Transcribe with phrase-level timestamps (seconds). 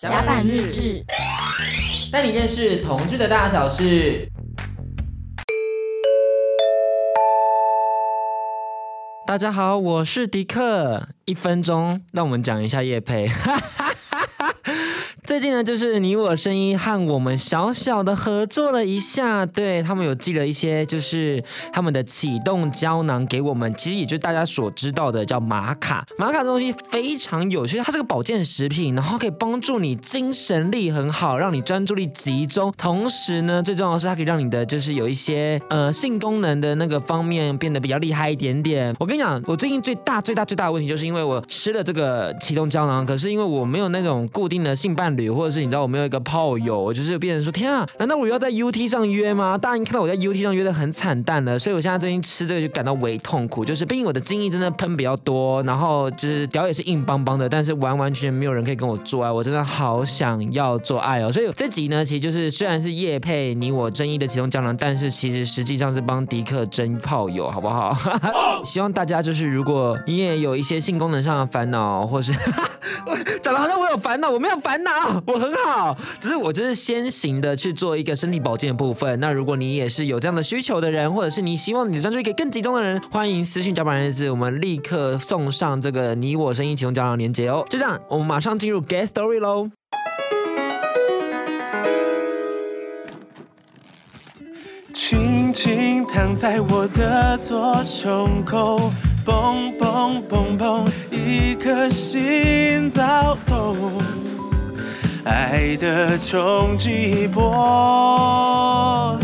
[0.00, 1.04] 甲板日志，
[2.12, 4.30] 带你认识同志的大小事。
[9.26, 11.08] 大家好，我是迪克。
[11.24, 13.28] 一分钟，让我们讲一下业配。
[15.28, 26.06] 最近呢，就是你我声音和我们小小的合作了一下，对，他们有寄了一些，就是他们的启动胶囊给我们，其实也就是大家所知道的叫玛卡。
[26.16, 32.72] 玛卡这东西非常有趣，它是个保健食品，然后可以帮助你精神力很好，让你专注力集中。
[32.78, 38.96] 同时呢，最重要的是它可以让你的就是有一些呃性功能的那个方面变得比较厉害一点点。
[38.98, 45.17] 我跟你讲，我最近最大最大最大的问题就是因为我吃了这个启动胶囊，可是因为我没有那种固定的性伴侣。
[45.30, 49.56] 或者是你知道我没有一个炮友，我就是变成说天啊，难道我要在 UT 上约吗？
[49.56, 61.32] 大家看到我在 UT 上约的很惨淡了，所以我现在最近吃这个就感到微痛苦，就是毕竟我的精液真的喷比较多，然后就是屌也是硬邦邦的，但是完完全全没有人可以跟我做爱，我真的好想要做爱哦。
[61.32, 67.96] 所以这集呢，其实就是虽然是业配你我争议的其中胶囊，但是其实实际上是帮迪克争炮友，好不好？
[68.64, 72.32] 希望大家就是如果你也有一些性功能上的烦恼，或是
[73.40, 74.90] 讲的好像我有烦恼，我没有烦恼。
[75.26, 79.18] 我很好，只是我就是先行的去做一个身体保健的部分。
[79.20, 87.64] 那如果你也是有这样的需求的人，或者是你希望你的专注力可以更集中的人，欢迎私讯甲板日志，我们立刻送上这个你我声音启动胶囊连接哦。
[87.68, 89.70] 就这样，我们马上进入 Get Story 喽。
[94.92, 98.90] 轻轻躺在我的左胸口，
[99.24, 103.76] 砰砰砰砰，一颗心躁动。
[105.24, 109.18] 爱的冲击波，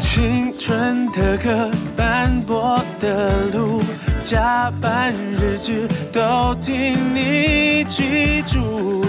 [0.00, 3.80] 青春的歌，斑驳的路，
[4.20, 9.04] 加班日志都替你记住，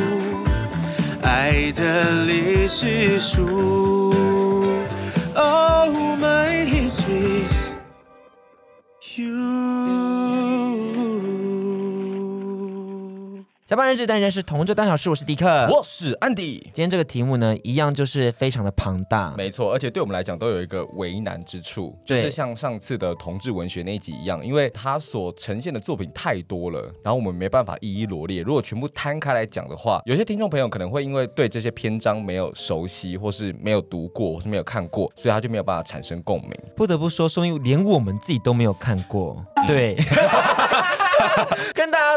[1.22, 4.14] 爱的历史书。
[5.36, 7.48] Oh my history
[13.74, 16.60] 甲板日志，但认识同志大小事，我是迪克，我是安迪。
[16.66, 28.44] 今天这个题目呢，一样就是非常的庞大，没错，而且对我们来讲都有一个为难之处，就是像上次的同志文学那一集一样，因为它所呈现的作品太多了，然后我们没办法一一罗列。
[28.44, 36.52] 如果全部摊开来讲的话，有些听众朋友可能会因为对这些篇章没有熟悉，或是没有读过，或是没有看过，所以他就没有办法产生共鸣。
[36.76, 39.98] 不得不说，说明连我们自己都没有看过， 对。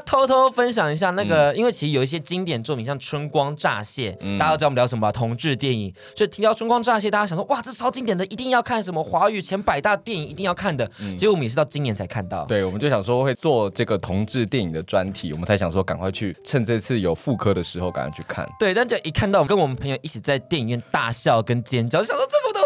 [0.03, 5.13] 偷偷分享一下那个，嗯、因为其实有一些经典作品，像《春光乍泄》，嗯、大家都知道我们聊什么吧？
[5.13, 5.93] 同志电影。
[6.17, 10.91] 所以提到《春光乍泄》，大家想说，哇，这超经典的，一定要看什么华语前百大电影，一定要看的。
[11.01, 12.45] 嗯、结果我们也是到今年才看到。
[12.47, 18.47] 对，我们就想说会做这个同志电影的专题，我们才想说赶快去趁这次有复刻的时候赶快去看。
[18.59, 22.66] 对，但这一看到，跟我们朋友一起在电影院大笑跟尖叫，就想说这部东西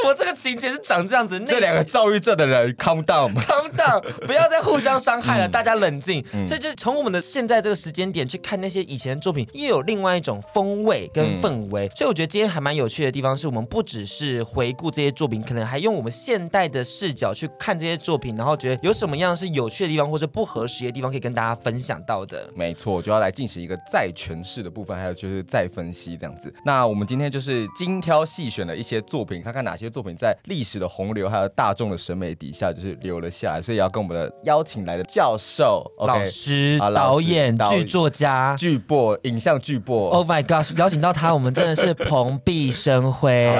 [0.00, 1.38] 什么这个情节是长这样子？
[1.46, 6.24] 这两个躁郁症的人，calm down，calm down，不要再互相伤害了，嗯、大家冷静。
[6.32, 11.86] 嗯、所以就从我们的现在这个时间点去看那些以前的作品，又有另外一种风味跟氛围。
[11.88, 22.48] 嗯、所以我觉得今天还蛮有趣的地方，是我们不只是回顾这些作品，可能还用我们现代的视角去看这些作品，然后觉得有什么样是有趣的地方，或者不合时的地方，可以跟大家分享到的。
[22.54, 26.52] 没错，就要来进行一个再诠释的部分，还有就是再分析这样子。
[26.64, 33.62] 那我们今天就是精挑细选了一些作品，看看哪些作品在历史的洪流还有大众的审美底下，就是留了下来。
[33.62, 36.24] 所以要跟我们的邀请来的教授，OK。
[36.26, 40.78] 师、导演、剧作家、剧播、影像剧播，Oh my God！
[40.78, 43.50] 邀请到他，我们真的是蓬荜生辉，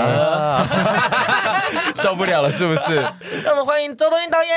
[1.96, 2.96] 受不了了，是不是？
[3.44, 4.52] 让我们欢迎周冬燕导演。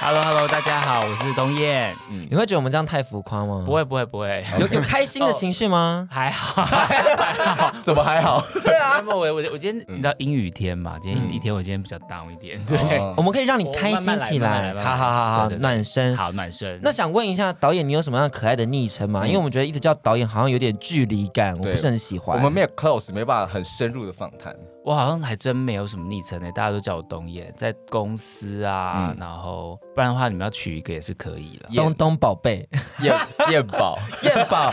[0.00, 1.94] Hello，Hello，大家好，我是冬燕。
[2.10, 3.62] 嗯，你会觉得我们这样太浮夸吗？
[3.66, 4.44] 不会，不会，不会。
[4.58, 6.08] 有有开心的情绪吗？
[6.10, 8.44] 还好， 还好，怎么还好？
[8.62, 10.98] 对啊，我我我今天你知道阴雨天嘛？
[11.00, 12.64] 今天一天我今天比较 down 一点。
[12.66, 14.74] 对， 我们可以让你开心起来。
[14.82, 16.78] 好好好好，暖身，好暖身。
[16.82, 19.26] 那想问一下导演，你有什么样可爱的昵称吗？
[19.26, 22.36] 因为我们觉得一直叫导演好像有点距离感，我不是很喜欢。
[22.36, 24.54] 我们没有 close，没办法很深入的访谈。
[24.82, 31.68] 我好像还真没有什么昵称诶，大家都叫我东谚，在公司啊，然后不然的话你们要取一个也是可以了。
[31.74, 32.66] 东东宝贝，
[33.02, 33.14] 燕
[33.50, 34.72] 燕宝， 燕宝，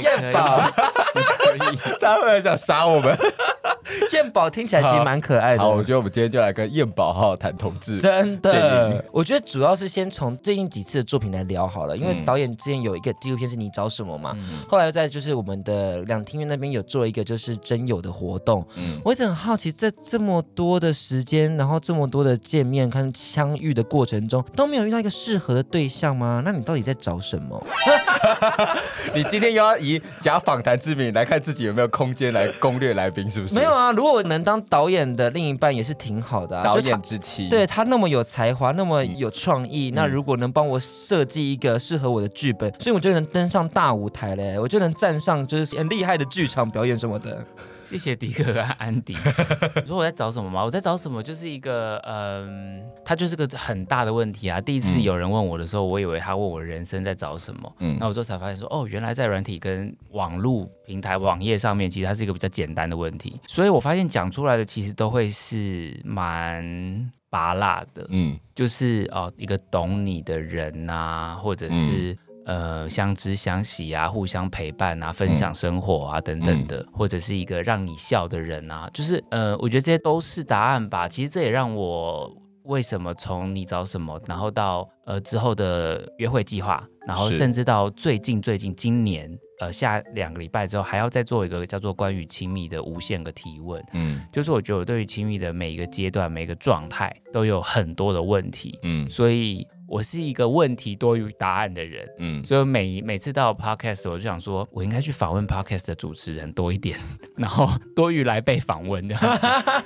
[0.00, 0.70] 燕宝，
[1.38, 1.78] 可以。
[2.00, 3.16] 大家会想杀我们？
[4.24, 5.62] 谚彦宝听起来其实蛮可爱的。
[5.62, 7.98] 好，我觉得我们今天就来跟燕宝好好谈同志。
[7.98, 18.66] 真的，我觉得主要是先从最近几次的作品来聊好了，因为导演之前有一个纪录片是你找什么嘛，嗯、后来在就是我们的两厅院那边有做一个就是真友的活动。
[18.76, 26.42] 嗯，我一直很好奇，在这么多的时间，然后这么多的见面跟相遇的过程中，都没有遇到一个适合的对象吗？
[26.44, 27.62] 那你到底在找什么？
[29.14, 33.54] 你今天又要以假访谈之名来看自己有没有空间来攻略来宾，是不是？
[33.54, 36.64] 没有啊，如果我能当导演的另一半也是挺好的啊。
[36.64, 47.44] 导演之妻，对他那么有才华，那么有创意，嗯、那如果能帮我设计一个适合我的剧本，所以我就能登上大舞台嘞，我就能站上就是很厉害的剧场表演什么的。
[47.94, 49.16] 谢谢迪克和安迪。
[49.82, 50.64] 你说我在找什么吗？
[50.64, 51.22] 我在找什么？
[51.22, 54.60] 就是一个，嗯，他就是个很大的问题啊。
[54.60, 57.72] 第一次有人问我的时候，我以为他问我人生在找什么。
[57.78, 63.40] 嗯，那我之后才发现说，哦，原来在软体跟网络平台、网页上面，其实它是一个比较简单的问题。
[63.46, 68.04] 所以我发现讲出来的其实都会是蛮拔辣的。
[68.08, 72.18] 嗯，就是哦，一个懂你的人呐、啊，或者是。
[72.46, 81.08] 嗯呃，相知相喜啊，互相陪伴啊，分享生活啊，嗯、等等的，或者是一个让你笑的人啊，就是呃，我觉得这些都是答案吧。
[81.08, 82.30] 其实这也让我
[82.64, 89.30] 为什么从你找什么，然后到呃之后的约会计划，然后甚至到最近最近今年
[89.60, 93.82] 呃下两个礼拜之后，还要再做一个叫做关于亲密的无限个提问。
[93.92, 98.78] 嗯，就是我觉得我对于亲密的每一个阶段、每一个状态都有很多的问题。
[98.82, 99.66] 嗯，所以。
[99.86, 106.98] 我是一个问题多于答案的人，嗯，所以每每次到 podcast，我就想说，我应该去访问 podcast 的主持人多一点，
[107.36, 109.14] 然后 多于来被访问的。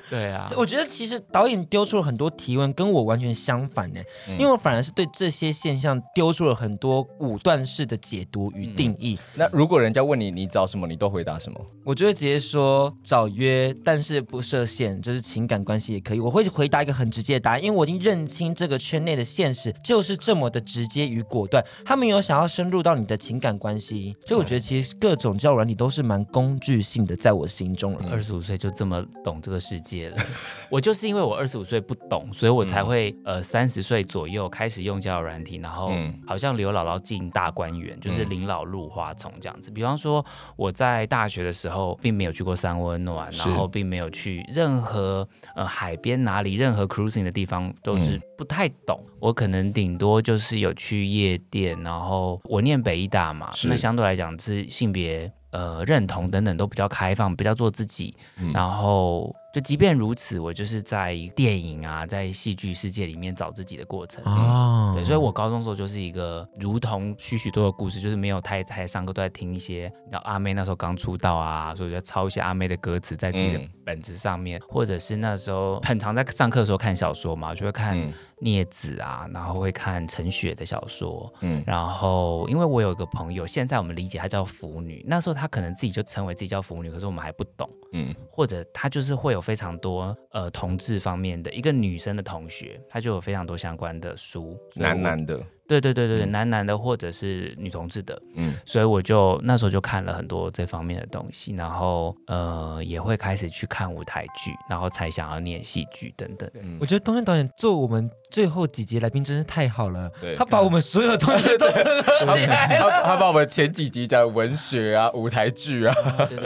[0.09, 9.19] 对啊，我觉得其实导演丢出了很多提问，跟我完全相反呢，嗯、因为我反而是对这些现象丢出了很多武断式的解读与定义。
[9.35, 11.61] 嗯、那如果人家问你，你找什么，你都回答什么？
[11.85, 16.21] 我就会直接说找约，但是不设限，就是情感关系也可以。
[16.21, 19.75] 我会回答一个很直接的答案，因为我已经认清这个圈内的现实。
[19.89, 27.97] 就是这么的直接与果断，他没有想要深入到你的情感关系，所以我觉得其实各种交友软体都是蛮工具性的，在我心中。
[28.13, 30.19] 二十五岁就这么懂这个世界了，
[30.71, 35.91] 我就是因为我二十五岁不懂，所以我才会呃三十岁左右开始用交友软体，然后
[36.27, 39.71] 好像刘姥姥进大观园，就是临老入花丛这样子。
[39.71, 40.23] 比方说
[40.55, 48.99] 我在大学的时候，并没有去过三温暖，然后并没有去任何呃海边哪里，任何 cruising 的地方都是不太懂。
[49.21, 59.35] 我可能顶多就是有去夜店，然后我念北艺大嘛，那相对来讲是性别呃认同等等都比较开放，比较做自己，嗯、然后。
[59.53, 64.23] 就即便如此，我就是在电影啊，在戏剧世界里面找自己的过程。
[64.25, 69.91] 哦，对，所以我高中时候就是一个如同许许多多的故事，就是没有太太上课，都在听一些。
[70.13, 77.97] 然后阿妹那时候刚出道啊，所以我就抄一些阿妹的歌词在自己的本子上面，嗯、或者是那时候很常在上课的时候看小说嘛，就会看
[78.43, 81.33] 镊子啊，然后会看陈雪的小说。
[81.41, 87.69] 嗯，然后因为我有一个朋友，现在我们理解她叫腐女，那时候她可能自己就称为自己叫腐女，可是我们还不懂。
[87.93, 89.43] 嗯，或者他就是会有。
[89.49, 95.43] 非常多呃同志方面的一个女生的同学，他就有非常多相关的书，男男的。
[95.69, 106.51] 对对对对，嗯、男男的或者是女同志的，嗯，所以我就那时候就看了很多这方面的东西，然后呃也会开始去看舞台剧，然后才想要念戏剧等等。
[106.63, 115.95] 嗯、我觉得东山导演做我们最后几集来宾真是太好了，对他把我们所有的东西都整合起来了， 他把我们前几集讲文学啊、舞台剧啊、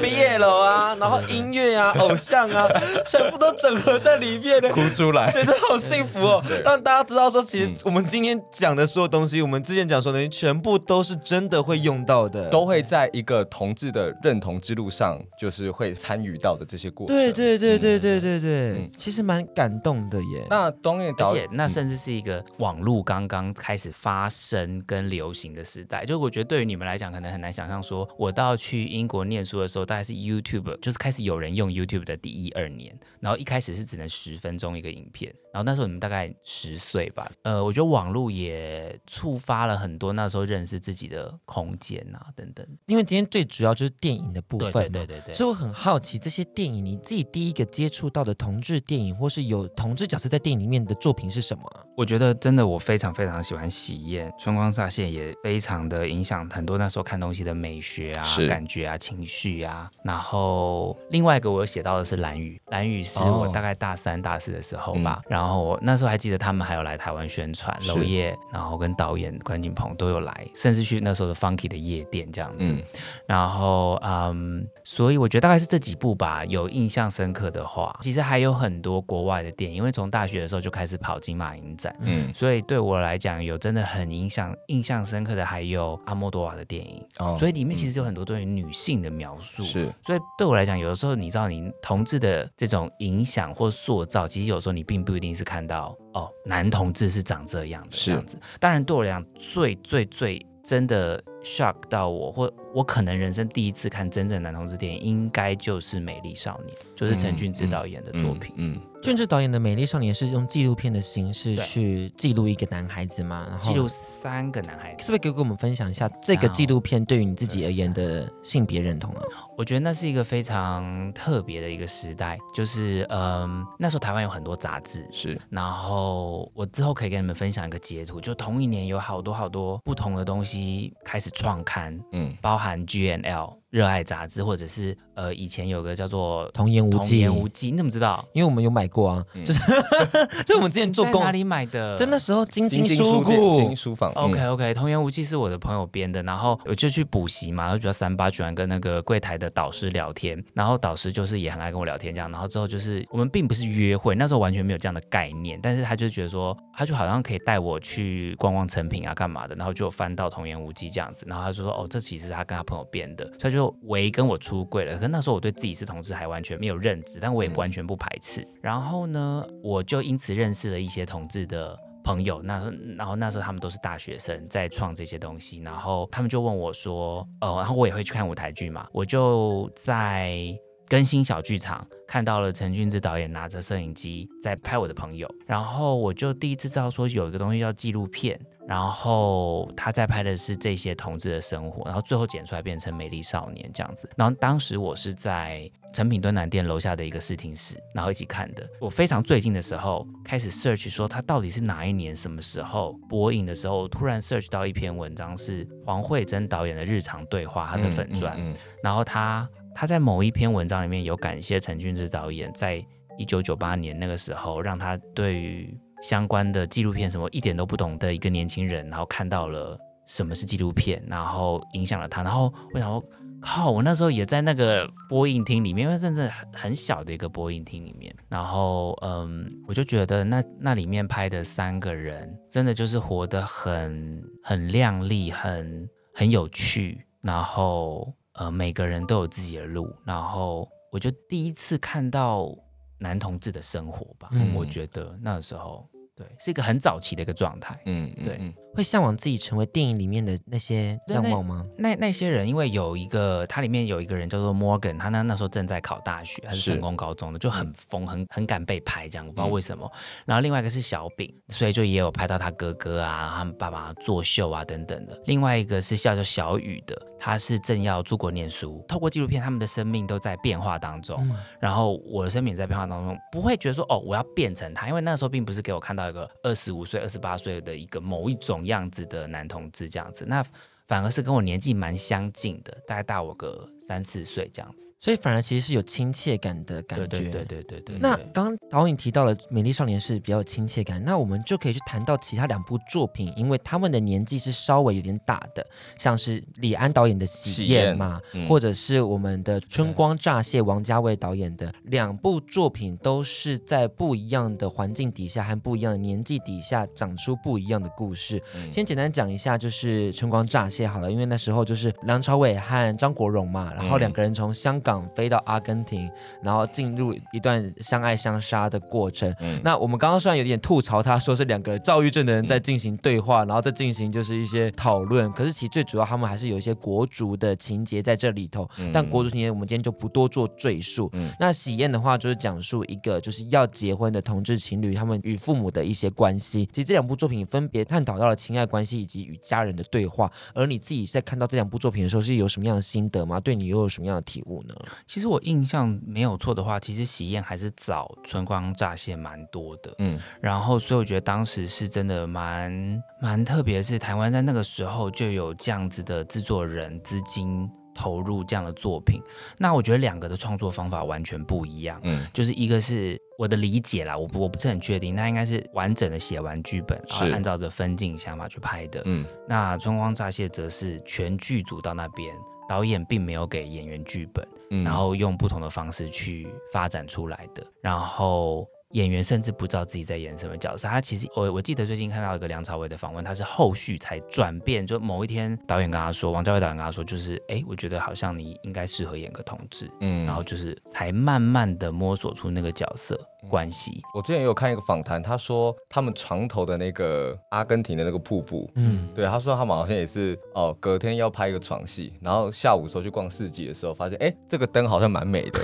[0.03, 2.69] 毕业了啊，然后音乐啊、 偶像啊，
[3.07, 9.12] 全部都整合在里面，哭出来， 觉得好幸福哦，让大家知道说，其实我们今天讲的说。
[9.13, 17.15] 东西我们之前讲说的东西全部都是真的会用到的，都会在一个同志的认同之路上，就是会参与到的这些过程。
[17.15, 20.47] 对对对对对对对，嗯、其实蛮感动的耶。
[20.49, 35.31] 那东野导演，那甚至是一个网络刚刚开始发生跟流行的时代，就我觉得对于你们来讲，可能很难想象，说我到去英国念书的时候，大概是 YouTube 就是开始有人用 YouTube 的第一二年，然后一开始是只能十分钟一个影片。
[35.53, 42.67] 然后那时候你们大概十岁吧，呃，我觉得网络也触发了很多那时候认识自己的空间啊，等等。
[42.87, 51.63] 因为今天最主要就是电影的部分，对对对对，所以我很好奇这些电影，你自己第一个接触到的同志电影，或是有同志角色在电影里面的作品是什么？
[51.99, 59.91] 我觉得真的我非常非常喜欢喜宴，春光乍泄也非常的影响很多那时候看东西的美学啊、感觉啊、情绪啊。
[60.03, 65.42] 然后另外一个我有写到的是蓝雨》，《蓝雨是我大概大三大四的时候吧，然后。
[65.43, 72.59] 然后我那时候还记得他们还有来台湾宣传，娄烨，然后跟导演关锦鹏都有来，甚至去那时候的 Funky 的夜店这样子。
[72.61, 72.81] 嗯、
[73.27, 98.39] 然后嗯，所以我觉得大概是这几部吧，有印象深刻的话，其实还有很多国外的电影，因为从大学的时候就开始跑金马影展，嗯，所以对我来讲有真的很影响、印象深刻的还有阿莫多瓦的电影，哦，所以里面其实有很多对于女性的描述，是，所以对我来讲，有的时候你知道，你同志的这种影响或塑造，其实有时候你并不一定是看到哦，男同志是长这样的这样子。
[98.61, 108.53] 当然，对我来讲，最最最真的 shock 到我，或我可能人生第一次看真正男同志电影，应该就是《美丽少年》，就是陈俊之导演的作品。
[108.57, 108.73] 嗯。
[108.73, 113.49] 嗯嗯嗯俊志导演的《美丽少年》是用纪录片的形式去记录一个男孩子嘛？
[113.51, 119.23] 然后记录三个男孩子，是不是可以跟我们分享一下这个纪录片对于你自己而言的性别认同啊？
[119.59, 125.37] 我觉得那是一个非常特别的一个时代，就是嗯，那时候台湾有很多杂志，是。
[125.51, 133.53] 然后我之后可以跟你们分享一个截图，就同一年有好多好多不同的东西开始创刊，嗯，包含 GNL。
[133.73, 138.27] 热爱杂志，或者是呃，以前有个叫做童言无忌，童言无忌，你怎么知道？
[138.33, 139.61] 因为我们有买过啊，嗯、就是
[140.45, 141.97] 就我们之前做工哪里买的？
[141.97, 144.13] 就那时候晶晶书库、晶晶书房。
[144.13, 163.63] OK OK，童言无忌是我的朋友编的，然后我就去补习嘛，然后比较三八，喜欢跟那个柜台的导师聊天，然后导师就是也很爱跟我聊天这样，然后之后就是我们并不是约会，那时候完全没有这样的概念，但是他就觉得说，他就好像可以带我去逛逛成品啊，干嘛的，然后就翻到童言无忌这样子，然后他就说，哦，这其实是他跟他朋友编的，他就。
[163.63, 168.41] 就唯跟我出柜了，可是那时候我对自己是同志还完全没有认知，但我也完全不排斥。
[168.41, 172.41] 嗯、然后呢，我就因此认识了一些同志的朋友。
[172.41, 175.59] 那然后那时候他们都是大学生，在创这些东西。
[175.59, 180.57] 然后他们就问我说：“呃，然后我也会去看舞台剧嘛。”我就在
[180.89, 188.39] 更新小剧场看到了陈俊志导演拿着摄影机在拍我的朋友，然后我就第一次知道说有一个东西叫纪录片。
[188.69, 194.09] 然后他在拍的是这些同志的生活，然后最后剪出来变成《美丽少年》这样子。
[194.17, 198.67] 然后当时我是在成品敦南店楼下的一个视听室，然后一起看的。
[198.81, 208.33] 我非常最近的时候开始 search 说他到底是哪一年什么时候播映的时候，突然 search 到一篇文章是黄慧珍导演的日常对话，他的粉钻。
[208.39, 212.83] 嗯嗯嗯、然后他他在某一篇文章里面有感谢陈俊志导演，在
[213.19, 215.77] 一九九八年那个时候让他对于。
[216.03, 222.23] 相关的纪录片什么一点都不懂的一个年轻人，然后看到了什么是纪录片，然后影响了他。
[222.23, 223.03] 然后我想说，
[223.41, 228.15] 靠，我那时候也在那个播映厅里面，因为真的很很小的一个播映厅里面。
[228.29, 237.07] 然后嗯，我就觉得那那里面拍的三个人，真的就是活得很很亮丽，很很有趣。
[237.21, 239.89] 然后呃，每个人都有自己的路。
[240.05, 242.53] 然后我就第一次看到
[242.99, 245.89] 男同志的生活吧，我觉得那时候。
[246.15, 247.79] 对，是一个很早期的一个状态。
[247.87, 248.37] 嗯，对。
[248.41, 251.63] 嗯会向往自己成为电影里面的那些样貌吗？
[251.77, 259.87] 那那，那些人，因为有一个，他里面有一个人叫做 Morgan，他那那时候正在考大学，还是成功高中的，就很疯，很很敢被拍这样，我不知道为什么。
[259.95, 265.21] 嗯、然后另外一个是小饼，所以就也有拍到他哥哥啊，他们爸爸作秀啊等等的。
[265.27, 271.19] 另外一个是叫做小雨的，他是正要出国念书，透过纪录片，他们的生命都在变化当中。
[271.29, 280.45] 嗯、然后我的生命也在变化当中，不会觉得说哦，我要变成他，因为那时候并不是给我看到一个二十五岁、二十八岁的一个某一种样子的男同志这样子，那
[280.89, 284.91] 反而是跟我年纪蛮相近的，大概大我个三四岁这样子。
[285.01, 287.99] 所以反而其实是有亲切感的感觉，对对对对对对。
[287.99, 295.67] 那刚刚导演提到了《美丽少年》是比较有亲切感，那我们就可以去谈到其他两部作品，因为他们的年纪是稍微有点大的，
[295.99, 308.41] 像是李安导演的《喜宴》嘛，嗯、或者是我们的《春光乍泄》王家卫导演的两部作品，都是在不一样的环境底下和不一样的年纪底下长出不一样的故事。
[308.55, 315.03] 嗯、先简单讲一下，就是《春光乍泄》好了，因为那时候就是梁朝伟和张国荣嘛，然后两个人从香港。
[315.15, 316.11] 飞到阿根廷，
[316.43, 319.31] 然后进入一段相爱相杀的过程。
[319.41, 325.31] 嗯、那我们刚刚虽然有点吐槽，他说是两个躁郁症的人在进行对话，嗯、然后再进行就是一些讨论。
[325.33, 328.69] 可是其实最主要，他们还是有一些国足的情节在这里头。
[328.79, 331.11] 嗯、但国足情节我们今天就不多做赘述。
[331.13, 336.67] 嗯、那喜宴的话，就是讲述一个就是要结婚的同志情侣，他们与父母的一些关系。
[336.73, 340.31] 其实这两部作品分别探讨到了情爱关系以及与家人的对话。
[340.55, 343.41] 而你自己在看到这两部作品的时候，是有什么样的心得吗？
[343.41, 344.75] 对你又有什么样的体悟呢？
[345.07, 357.69] 其实我印象没有错的话，其实喜宴还是早《春光乍泄》蛮多的，嗯，然后所以我觉得当时是真的蛮蛮特别，是台湾在那个时候就有这样子的制作人资金。
[357.95, 359.21] 投入这样的作品。
[359.59, 362.01] 那我觉得两个的创作方法完全不一样。
[362.05, 369.03] 嗯，就是一个是我的理解啦，我不我不是很确定，那应该是完整的写完剧本，然后按照着分镜想法去拍的。
[369.05, 372.35] 嗯，那《春光乍泄》则是全剧组到那边，
[372.73, 378.67] 导演并没有给演员剧本，嗯，然后用不同的方式去发展出来的，然后。
[378.93, 380.89] 演员甚至不知道自己在演什么角色。
[380.89, 384.87] 他其实，我我记得最近看到一个梁朝伟的访问，他是后续才转变。
[384.87, 389.91] 就某一天，导演跟他说，王家卫导演跟他说，就是，哎、欸，我觉得好像你应该适合演个同志。
[390.01, 393.19] 嗯，然后就是才慢慢的摸索出那个角色
[393.49, 393.91] 关系。
[394.15, 405.61] 我之前也有看一个访谈，他说他们床头的那个阿根廷的那个瀑布，嗯，对，他说他们好像也是哦，隔天要拍一个床戏，然后下午的时候去逛市集的时候，发现，哎、欸，这个灯好像蛮美的。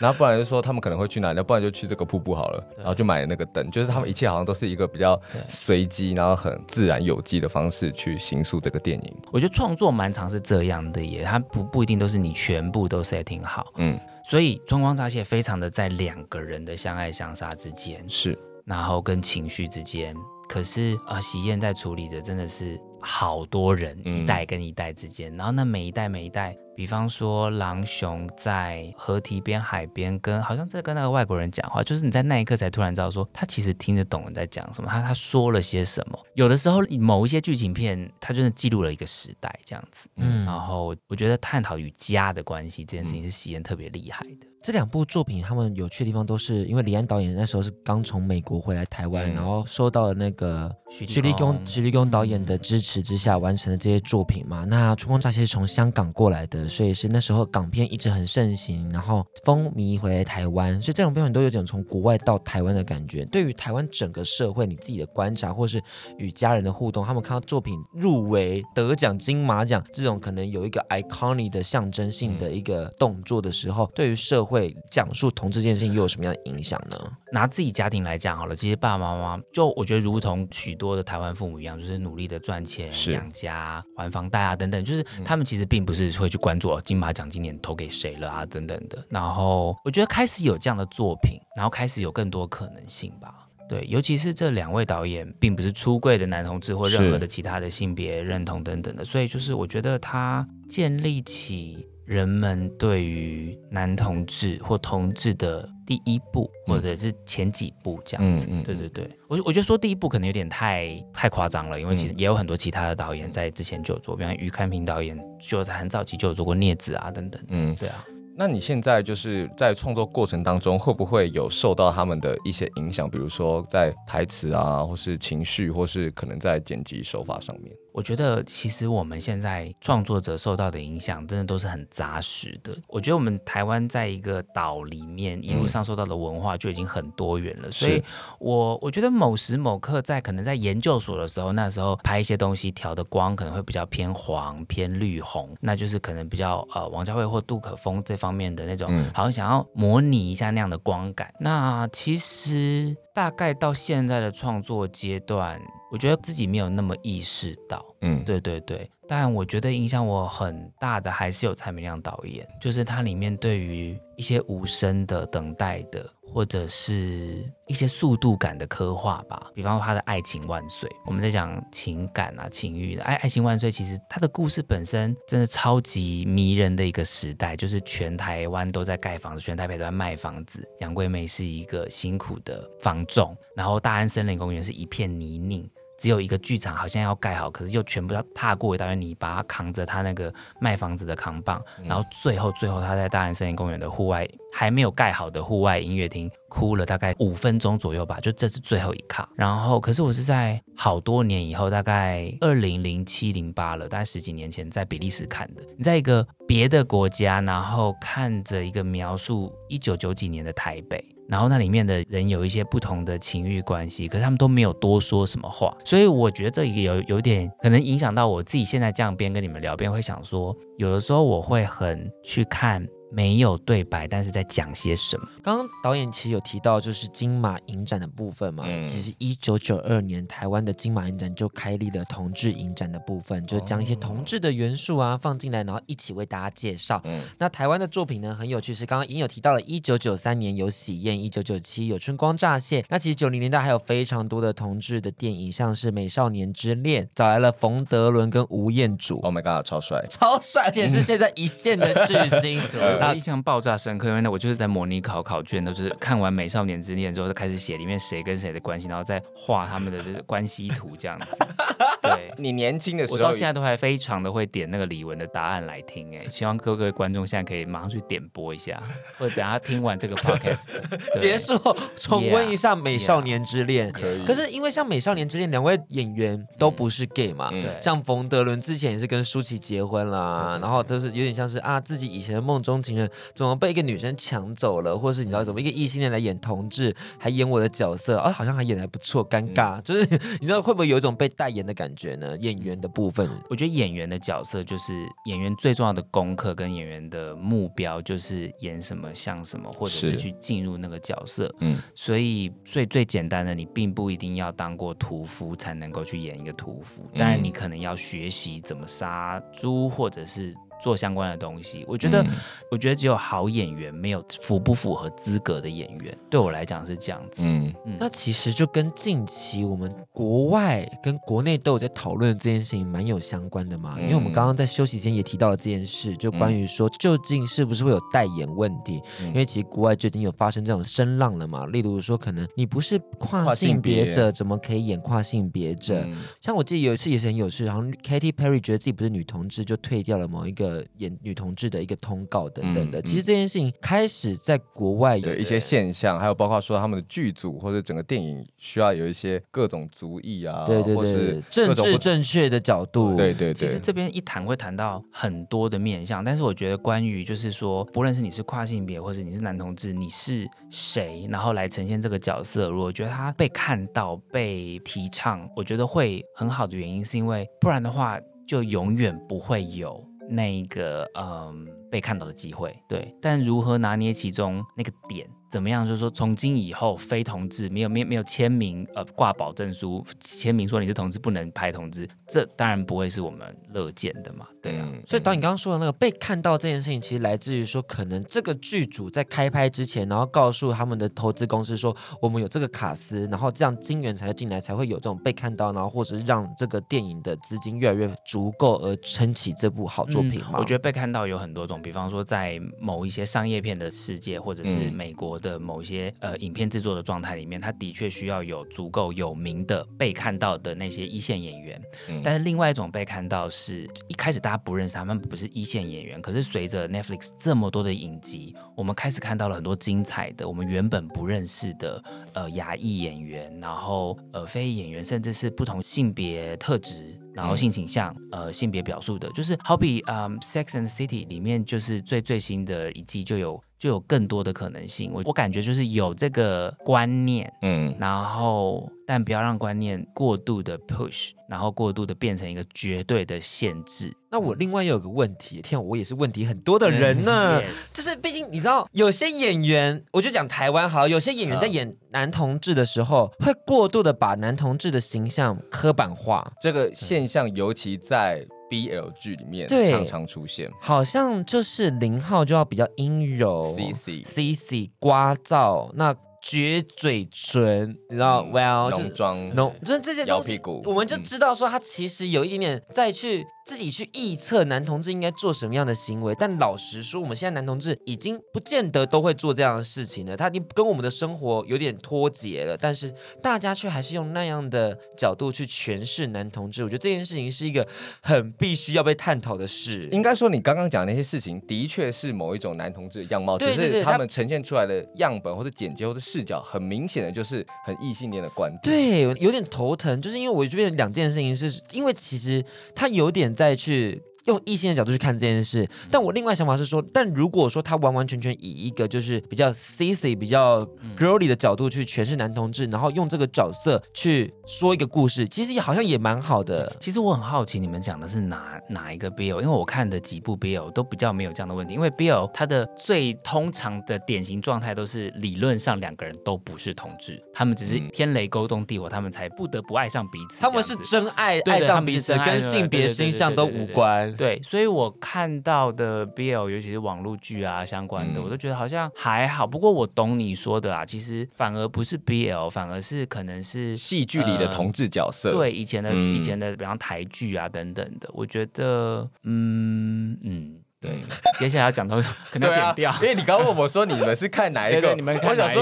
[0.00, 2.64] 然后不然就说他们可能会去哪里，不然就去这个瀑布好了。
[2.78, 9.16] 然后就买了那个灯，就是他们一切好像都是一个比较随机，然后很自然有机的方式去形塑这个电影。
[9.30, 13.66] 我觉得创作蛮常是这样的耶，它不不一定都是你全部都 setting 好。
[13.76, 20.16] 嗯，所以《春光乍泄》非常的在两个人的相爱相杀之间，是，然后跟情绪之间。
[20.48, 26.56] 可是啊，喜宴在处理的真的是好多人，一代跟一代之间，然后那每一代每一代。
[26.80, 36.18] 比方说，狼熊在河堤边、海边，跟好像在跟那个外国人讲话，就是你在那一刻才突然知道，说他其实听得懂你在讲什么，他他说了些什么。
[36.32, 40.08] 有的时候，某一些剧情片，它就是记录了一个时代，这样子。
[40.16, 44.46] 嗯，然后我觉得探讨与家的关系这件事情是喜宴特别厉害的。
[44.62, 54.64] 这两部作品，他们有趣的地方都是因为李安导演那时候是刚从美国回来台湾，嗯、然后受到了那个徐立功徐立功导演的支持之下完成的这些作品嘛。
[54.64, 63.24] 那《春光乍泄》是从香港过来的，所以是那时候港片一直很盛行，然后风靡回来台湾，所以这两部片都有点从国外到台湾的感觉。
[63.26, 65.82] 对于台湾整个社会，你自己的观察，或是
[66.18, 74.49] 与家人的互动，他们看到作品入围得奖金马奖这种可能有一个 iconic 的象征性的一个动作的时候，嗯、对于社会
[74.90, 76.98] 讲述同志这件事情又有什么样的影响呢？
[77.32, 89.04] 拿自己家庭来讲好了，其实爸爸妈妈就我觉得如同许多的台湾父母一样，就是努力的赚钱养家、还房贷啊等等，就是他们其实并不是会去关注金马奖今年投给谁了啊等等的。
[89.08, 93.46] 然后我觉得开始有这样的作品，然后开始有更多可能性吧。
[93.68, 101.86] 对，尤其是这两位导演并不是出柜的男同志或任何的其他的性别认同等等的，所以就是我觉得他建立起。
[102.10, 118.04] 人们对于男同志或同志的第一部，或者是前几部这样子，嗯对对对，我我觉得说第一部可能有点太太夸张了，因为其实也有很多其他的导演在之前就有做，比方于堪平导演就在很早期就有做过《孽子》啊等等，嗯，对啊。
[118.36, 123.08] 那你现在就是在创作过程当中，会不会有受到他们的一些影响？
[123.08, 127.72] 比如说在台词啊，或是情绪，或是可能在剪辑手法上面？
[127.92, 132.76] 我觉得其实我们现在创作者受到的影响，真的都是很扎实的。
[132.86, 137.68] 我觉得我们台湾在一个岛里面，一路上受到的文化就已经很多元了。
[137.68, 138.02] 嗯、所以
[138.38, 151.32] 我我觉得某时某刻在可能在研究所的时候，那时候拍一些东西，调的光可能会比较偏黄、偏绿红，那就是可能比较呃王家卫或杜可风这方面的那种，嗯、好像想要模拟一下那样的光感。
[151.40, 155.60] 那其实大概到现在的创作阶段。
[155.90, 166.08] 我觉得自己没有那么意识到，嗯，对对对，但我觉得影响我很大的还是有蔡明亮导演，就是他里面对于一些无声的等待的。
[166.32, 173.02] 或者是一些速度感的刻画吧，比方说他的《爱情万岁》，我们在讲情感啊、情欲的。
[173.02, 180.64] 爱爱情万岁，其实他的故事本身真的超级迷人的一个时代，就是全台湾都在盖房子，全台北都在卖房子。
[180.78, 185.68] 杨贵梅是一个辛苦的房仲，然后大安森林公园是一片泥泞。
[186.00, 199.28] 只有一个剧场好像要盖好，可是又全部要踏过一大堆泥巴，扛着他那个卖房子的扛棒，然后最后最后他在大安森林公园的户外还没有盖好的户外音乐厅哭了大概五分钟左右吧，就这是最后一卡。
[199.36, 205.62] 然后可是我是在好多年以后，大概二零零七零八了，大概十几年前在比利时看的。
[205.76, 211.04] 你在一个别的国家，然后看着一个描述一九九几年的台北。
[211.30, 218.64] 然后那里面的人有一些不同的情欲关系，可是他们都没有多说什么话，所以我觉得这也有有点可能影响到我自己。
[218.64, 225.28] 现在这样边跟你们聊边会想说，有的时候我会很去看没有对白，但是在讲些什么。
[225.42, 228.64] 刚刚导演其实有提到，就是金马影展的部分嘛。
[228.66, 237.00] 嗯、其实一九九二年台湾的金马影展就开立了同志影展的部分，就是将一些同志的元素啊放进来，然后一起为大家介绍。
[237.04, 242.82] 嗯、那台湾的作品呢很有趣，是刚刚已经有提到了，一九九三年有《喜宴》，一九九七有《春光乍泄》。
[242.88, 249.20] 那其实九零年代还有非常多的同志的电影，像是《美少年之恋》，找来了冯德伦跟吴彦祖。
[249.20, 252.60] Oh my god，超帅，超帅，而且是现在一线的巨星。
[253.08, 261.36] 我印象爆炸深刻，因为呢，我就是在模拟考考卷，都是看完《美少年之恋》之后，就开始写里面谁跟谁的关系，然后再画他们的这个关系图，这样子。
[262.02, 268.82] 对，你年轻的时候，我到现在都还非常的会点那个李玟的答案来听，哎，希望各位观众现在可以马上去点播一下，
[269.18, 270.66] 或者等下听完这个 podcast
[271.18, 271.58] 结束，
[271.96, 273.88] 重温一下《美少年之恋》。
[273.92, 274.24] 可以。
[274.24, 290.00] 可是因为像《美少年之恋》两位演员都不是 gay 嘛，对，像冯德伦之前也是跟舒淇结婚啦，然后都是有点像是啊自己以前的梦中情人怎么被一个女生抢走了，或是你知道怎么一个异性恋来演同志，还演我的角色，啊，好像还演的还不错，尴尬，就是
[290.40, 292.36] 你知道会不会有一种被代言的感觉呢？
[292.38, 294.92] 演员的部分，我觉得演员的角色就是
[295.24, 301.52] 演员最重要的功课跟演员的目标就是演什么像什么，或者是去进入那个角色。
[301.60, 310.54] 嗯，所以所以最简单的，你并不一定要当过屠夫才能够去演一个屠夫，当然你可能要学习怎么杀猪，或者是。
[310.82, 312.30] 做相关的东西，我觉得，嗯、
[312.70, 317.42] 我觉得只有好演员，没有符不符合资格的演员，对我来讲是这样子。
[317.44, 323.96] 嗯，嗯，那其实就跟近期我们国外跟国内都有在讨论这件事情蛮有相关的嘛。
[323.98, 329.02] 嗯、因为我们刚刚在休息间也提到了这件事，就关于说究竟是不是会有代言问题？
[329.20, 331.66] 嗯、因为其实国外最近有发生这种声浪了嘛。
[331.66, 336.02] 例如说，可能你不是跨性别者，怎么可以演跨性别者？
[336.06, 340.69] 嗯、像我记得有一次也是很有趣，然后 Katy Perry 觉得自己不是女同志，就退掉了某一个。
[340.98, 353.54] 演女同志的一个通告等等的，嗯嗯、其实这件事情开始在国外有一些现象，还有包括说他们的剧组或者整个电影需要有一些各种族裔啊，对对对，政治正确的角度，对对对。
[353.54, 370.04] 其实这边一谈会谈到很多的面向，但是我觉得关于就是说，不论是你是跨性别，或者你是男同志，你是谁，然后来呈现这个角色，如果觉得他被看到、被提倡，我觉得会很好的原因，是因为不然的话，就永远不会有。
[370.30, 375.28] 那个嗯，被看到的机会，对，但如何拿捏其中那个点？
[375.50, 375.84] 怎么样？
[375.84, 383.40] 就是说，从今以后，非同志没有没有没有签名，呃，挂保证书，签名说你是同志不能拍同志，这当然不会是我们
[383.72, 384.46] 乐见的嘛。
[384.62, 384.88] 对啊。
[385.08, 400.50] 所以，导演刚刚说的那个被看到这件事情，其实来自于说，可能这个剧组在开拍之前，然后告诉他们的投资公司说，我们有这个卡司，然后这样金源才会进来，才会有这种被看到，然后或者是让这个电影的资金越来越足够而撑起这部好作品嘛。
[400.52, 405.40] 嗯，我觉得被看到有很多种，比方说在某一些商业片的世界，或者是美国。
[405.40, 411.80] 的某一些呃影片制作的状态里面，他的确需要有足够有名的被看到的那些一线演员。
[412.08, 416.20] 嗯、但是另外一种被看到是一开始大家不认识他们，不是一线演员。
[416.20, 422.02] 可是随着 Netflix 这么多的影集，我们开始看到了很多精彩的我们原本不认识的
[422.34, 433.62] 呃牙裔演员，然后呃非裔演员，甚至是不同性别特质，然后性倾向、嗯、呃性别表述的，就是好比嗯、呃、Sex and City 里面就是最最新的一季就有。
[433.80, 444.14] 就有更多的可能性，我我感觉就是有这个观念，嗯，然后但不要让观念过度的 push，然后过度的变成一个绝对的限制。
[444.30, 447.96] 那我另外又有个问题，天啊，我也是问题很多的人呢，嗯、 yes.
[447.96, 458.46] 就是毕竟你知道，有些演员，我就讲台湾好，有些演员在演男同志的时候，会过度的把男同志的形象刻板化，这个现象尤其在。
[458.70, 473.44] BL 剧里面常常出现，好像就是零号就要比较阴柔，CC CC 刮噪，那撅嘴唇，你知道，Well 浓妆，浓，就是这些东西，我们就知道说他其实有一点点再去。
[473.70, 480.36] 自己去臆测男同志应该做什么样的行为，但老实说，我们现在男同志已经不见得都会做这样的事情了。
[480.36, 486.82] 他已经跟我们的生活有点脱节了，但是大家却还是用那样的角度去诠释男同志。
[486.82, 487.86] 我觉得这件事情是一个
[488.20, 490.08] 很必须要被探讨的事。
[490.10, 498.82] 应该说，你刚刚讲的那些事情，的确是某一种男同志的样貌，只是他们呈现出来的样本或者剪接或者视角，很明显的就是很异性恋的观点。
[498.82, 502.64] 对，有点头疼，就是因为我这边两件事情是，是因为其实
[502.96, 503.54] 他有点。
[503.60, 505.88] 再去用异性的角度去看这件事。
[506.10, 510.84] 但我另外想法是说，但如果说他完完全全以一个就是比较 sissy、比较
[511.18, 516.94] girly 的角度去诠释男同志，然后用这个角色去说一个故事，其实也好像也蛮好的。
[517.00, 519.44] 其实我很好奇，你们讲的是哪哪一个 BL？
[519.44, 521.94] 因为我看的几部 BL 都比较没有这样的问题。
[521.94, 530.60] 因为 BL 它的最通常的典型状态都是理论上两个人都不是同志，他们只是天雷勾动地火，他们才不得不爱上彼此。
[530.60, 534.34] 他们是真爱，爱上彼此，跟性别形象都无关。
[534.40, 539.66] 对，所以我看到的 BL，尤其是网络剧啊相关的，我都觉得好像还好。
[539.66, 545.52] 不过我懂你说的啊，其实反而不是 BL，反而是可能是戏剧里的同志角色。
[545.52, 550.76] 对，以前的以前的，比方台剧啊等等的，我觉得，嗯嗯。
[551.02, 551.12] 对，
[551.58, 555.80] 接下来要讲到可能剪掉，因为你刚刚问我说你们是看哪一个，你们看哪一个？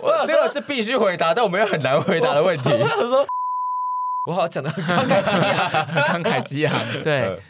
[0.00, 2.70] 我想说这个是必须回答，但我们又很难回答的问题。
[2.70, 3.26] 我想说，
[4.30, 5.68] 我好像讲的慷慨激昂，
[6.06, 7.02] 慷慨激昂。
[7.02, 7.40] 对，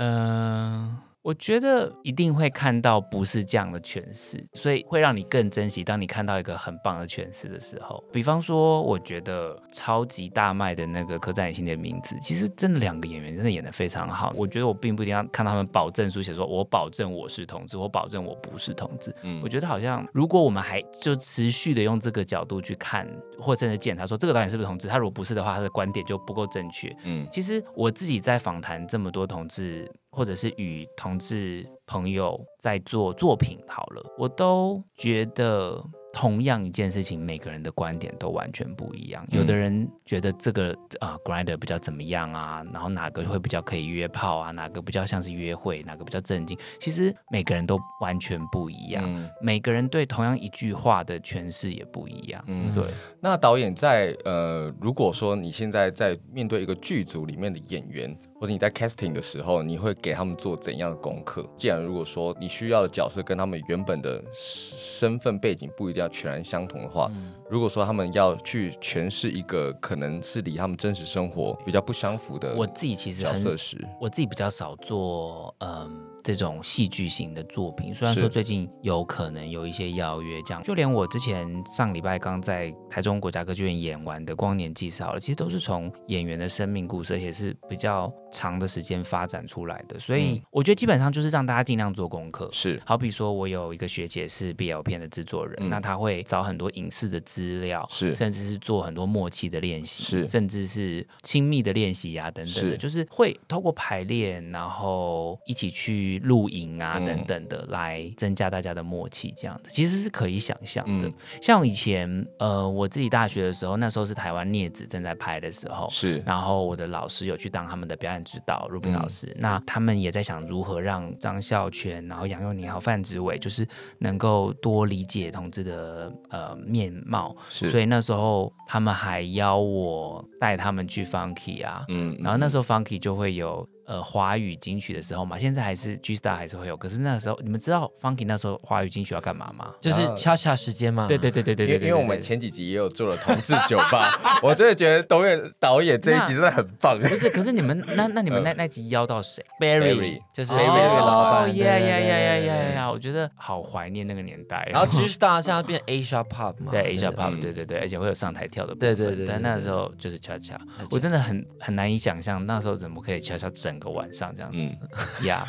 [0.00, 0.99] 嗯。
[1.22, 5.84] 我觉得一定会看到不是这样的诠释，所以会让你更珍惜。
[5.84, 14.32] 当你看到一个很棒的诠释的时候，比方说，我觉得超级大卖的那个《刻在你心底的名字》，其实真的两个演员真的演得非常好。
[14.34, 19.14] 我觉得我并不一定要看他们保证书写说“我保证我是同志”，我保证我不是同志。
[19.22, 23.06] 嗯，我觉得好像如果我们还就持续的用这个角度去看，
[23.38, 26.90] 或甚至检查说这个导演是不是同志，他如果不是的话，他的观点就不够正确。
[27.04, 29.90] 嗯，其实我自己在访谈这么多同志。
[30.10, 39.24] 或者是与同志朋友在做作品好了，我都觉得同样一件事情，每个人的观点都完全不一样。
[39.30, 46.58] 有的人觉得这个啊、呃、Grindr 比较怎么样啊，然后哪个会比较可以约炮啊，哪个比较像是约会，哪个比较正经。
[46.80, 52.42] 其实每个人都完全不一样，嗯、每个人对同样一句话的诠释也不一样。
[52.48, 52.84] 嗯，对。
[53.20, 58.16] 那导演在呃，如果说你现在在面对一个剧组里面的演员。
[58.40, 61.46] 或者你在 casting 的时候，你会给他们做怎样的功课？
[61.58, 76.06] 既然如果说你需要的角色跟他们原本的身份背景不一定要全然相同的话，嗯、如果说他们要去诠释一个可能是离他们真实生活比较不相符的，我自己其实角色时，我自己比较少做，嗯。
[76.22, 89.98] 这种戏剧型的作品，虽然说最近有可能有一些邀约，这样就连我之前上礼拜刚在台中国家歌剧院演完的《光年纪少了》，其实都是从演员的生命故事，而且是比较长的时间发展出来的。
[89.98, 92.48] 所以我觉得基本上就是让大家尽量做功课。
[92.52, 106.09] 是，好比说我有一个学姐是 BL 片的制作人，嗯、那他会找很多影视的资料，是，甚至是做很多默契的练习，是，甚至是亲密的练习呀等等的，是就是会透过排练，然后一起去。
[106.18, 111.08] 录影啊等等的，来增加大家的默契，这样子其实是可以想象的。
[111.08, 116.22] 嗯、像以前，呃，我自己大学的时候，那时候是台湾镊子正在拍的时候，是。
[116.26, 119.26] 然后我的老师有去当他们的表演指导，Rubin 老师。
[119.28, 123.66] 嗯、那他们也在想如何让张孝全，然后杨佑宁还有范植伟，就是
[123.98, 127.36] 能够多理解同志的呃面貌。
[127.48, 127.70] 是。
[127.70, 133.68] 所以那时候他们还邀我带他们去 Funky 啊，嗯，然后那时候 Funky 就会有。
[133.90, 136.76] 呃，华语金曲的时候嘛，现在还是 G Star 还是会有。
[136.76, 139.72] 可是那个时候，你们知道 Funky 那时候华语金曲要干嘛吗？
[139.80, 141.08] 就是恰恰时间吗？
[141.08, 146.96] 对对对对对对，因为我们前几集也有做了同志酒吧，我真的觉得导演导演这一集真的很棒。
[147.02, 151.56] 不是，可是你们那 那你们那那集邀到谁？Barry，就是 Barry 老板。
[151.56, 152.90] 呀呀呀呀呀呀！
[152.92, 154.68] 我觉得好怀念那个年代。
[154.72, 156.70] 然后 G Star 现在变 Asia Pop 嘛？
[156.70, 158.94] 对 Asia Pop，对对对，而且会有上台跳的部分。
[158.94, 159.26] 对对对。
[159.26, 160.56] 但那时候就是恰恰，
[160.92, 164.58] 我真的很很难以想象那时候怎么可以恰恰整个晚上这样子。
[164.58, 165.44] 嗯呀。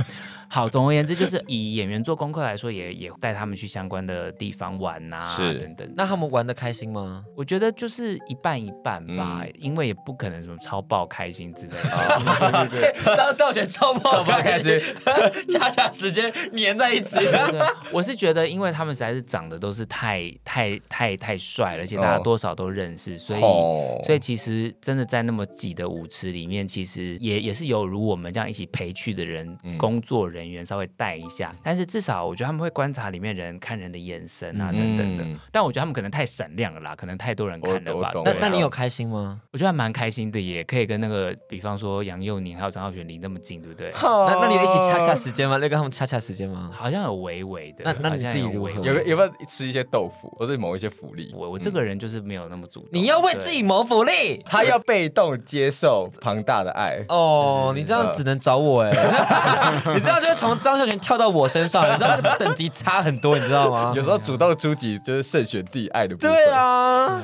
[0.53, 5.93] 好，总而言之，就是以演员做功课来说，也也带他们去相关的地方玩呐、啊，是等等。
[5.95, 7.23] 那他们玩的开心吗？
[7.37, 11.77] 我觉得就是一半一半吧，嗯、因为也不可能什么超爆开心之类的。
[11.89, 14.77] 哦、对对对， 张少全超爆开心，
[15.47, 17.15] 恰恰时间粘在一起。
[17.15, 17.61] 对对 对，
[17.93, 30.40] 我是觉得，因为他们实在是长得都是太太太太帅了，而且大家多少都认识，所以、哦、所以其实真的在那么挤的舞池里面，其实也也是有如我们这样一起陪去的人，嗯、工作人。
[30.41, 35.23] 人员稍微带一下，但是至少我觉得他们会观察里面人看人的眼神啊等等的。
[35.51, 38.11] 但我觉得他们可能太闪亮了啦，可能太多人看了吧。
[38.25, 39.39] 那那你有开心吗？
[39.51, 43.91] 我觉得还蛮开心的，也可以跟那个，比方说杨佑宁还有张浩璇离那么近，对不对？
[44.01, 45.57] 那那你有一起掐掐时间吗？
[45.57, 46.69] 那跟他们掐掐时间吗？
[46.73, 47.83] 好像有微微的。
[47.85, 51.31] 那那你自己有有有没有吃一些豆腐，或者某一些福利？
[51.35, 52.89] 我我这个人就是没有那么主动。
[52.91, 57.03] 你要为自己谋福利，他要被动接受庞大的爱。
[57.09, 58.89] 哦，你这样只能找我哎，
[59.93, 63.93] 你这样就是从张孝全跳到我身上，你知道吗等级差很多，你知道吗？
[63.95, 66.31] 有时候主动出击就是慎选自己爱的部分。
[66.31, 67.21] 对啊，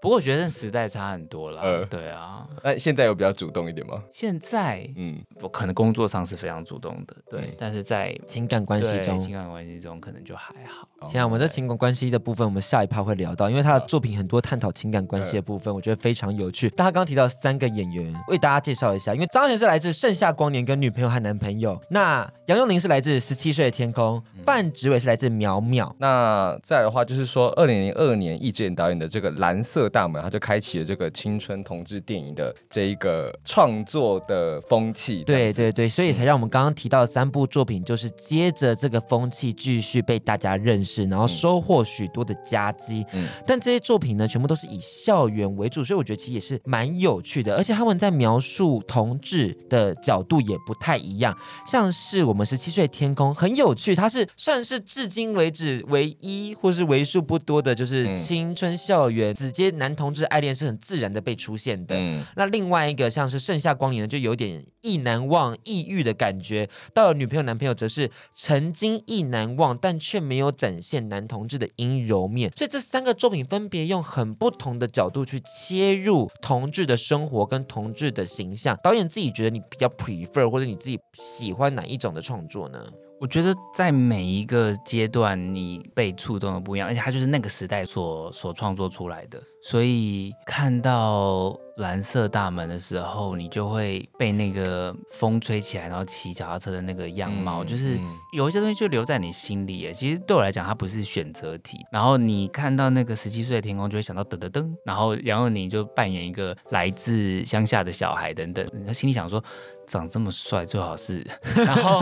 [0.00, 1.60] 不过我觉得时代差很多了。
[1.60, 2.46] 呃，对啊。
[2.62, 4.02] 那现在有比较主动一点吗？
[4.12, 7.40] 现在，嗯，我可能工作上是非常主动的，对。
[7.40, 10.88] 嗯、但是在情感关系中，情感关系中可能就还好。
[11.08, 16.70] 现在我们的情感关系的部分，我们下一趴会聊到，因为他的作品很多探讨情感关系的部分，我觉得非常有趣。
[16.70, 25.86] 但他刚刚提到三个演员，为大家介绍一下，因为张孝全是来自《盛夏光年》跟女朋友和男朋友，那杨佑宁是来自《十七岁的天空》，范植伟是来自《苗苗》。
[25.98, 35.24] 那再来的话，就是说二零零二年易智言导演的这个《蓝色大门》，他就开启了这个青春同志电影的这一个创作的风气。
[35.24, 43.04] 对对对，所以才让我们刚刚提到三部作品，就是接着这个风气继续被大家认识，然后收获许多的佳绩。
[43.12, 51.36] 嗯，但这些作品呢，全部都是以校园为主，所以我觉得其实也是蛮有趣的，而且他们在描述同志的角度也不太一样。
[51.66, 61.96] 像是我们十七岁天空很有趣，它是算是至今为止唯一或是为数不多的，就是青春校园直接男同志爱恋是很自然的被出现的。
[61.96, 66.68] 嗯，那另外一个像是盛夏光年呢，就有点意难忘、抑郁的感觉。
[66.92, 72.52] 到了女朋友、男朋友，则是曾经意难忘，但却没有展现男同志的阴柔面。
[72.56, 78.78] 所以这三个作品分别用很不同的角度去切入同志的生活跟同志的形象。
[78.82, 82.84] 导演自己觉得你比较 prefer 或者你自己喜欢哪一种的创作呢？
[83.20, 89.42] 我觉得在每一个阶段，你被触动的不一样，而且它就是那个时代所所创作出来的。
[89.60, 97.98] 所以看到蓝色大门的时候，你就会被那个风吹起来，然后骑脚踏车的那个样貌，嗯、就是
[98.32, 99.92] 有一些东西就留在你心里。
[99.92, 101.78] 其实对我来讲，它不是选择题。
[101.90, 109.42] 然后你看到那个十七岁的天空，就会想到噔噔噔，然后然后你就扮演一个来自乡下的小孩等等，他心里想说。
[109.88, 111.26] 长这么帅，最好是，
[111.64, 111.98] 然后，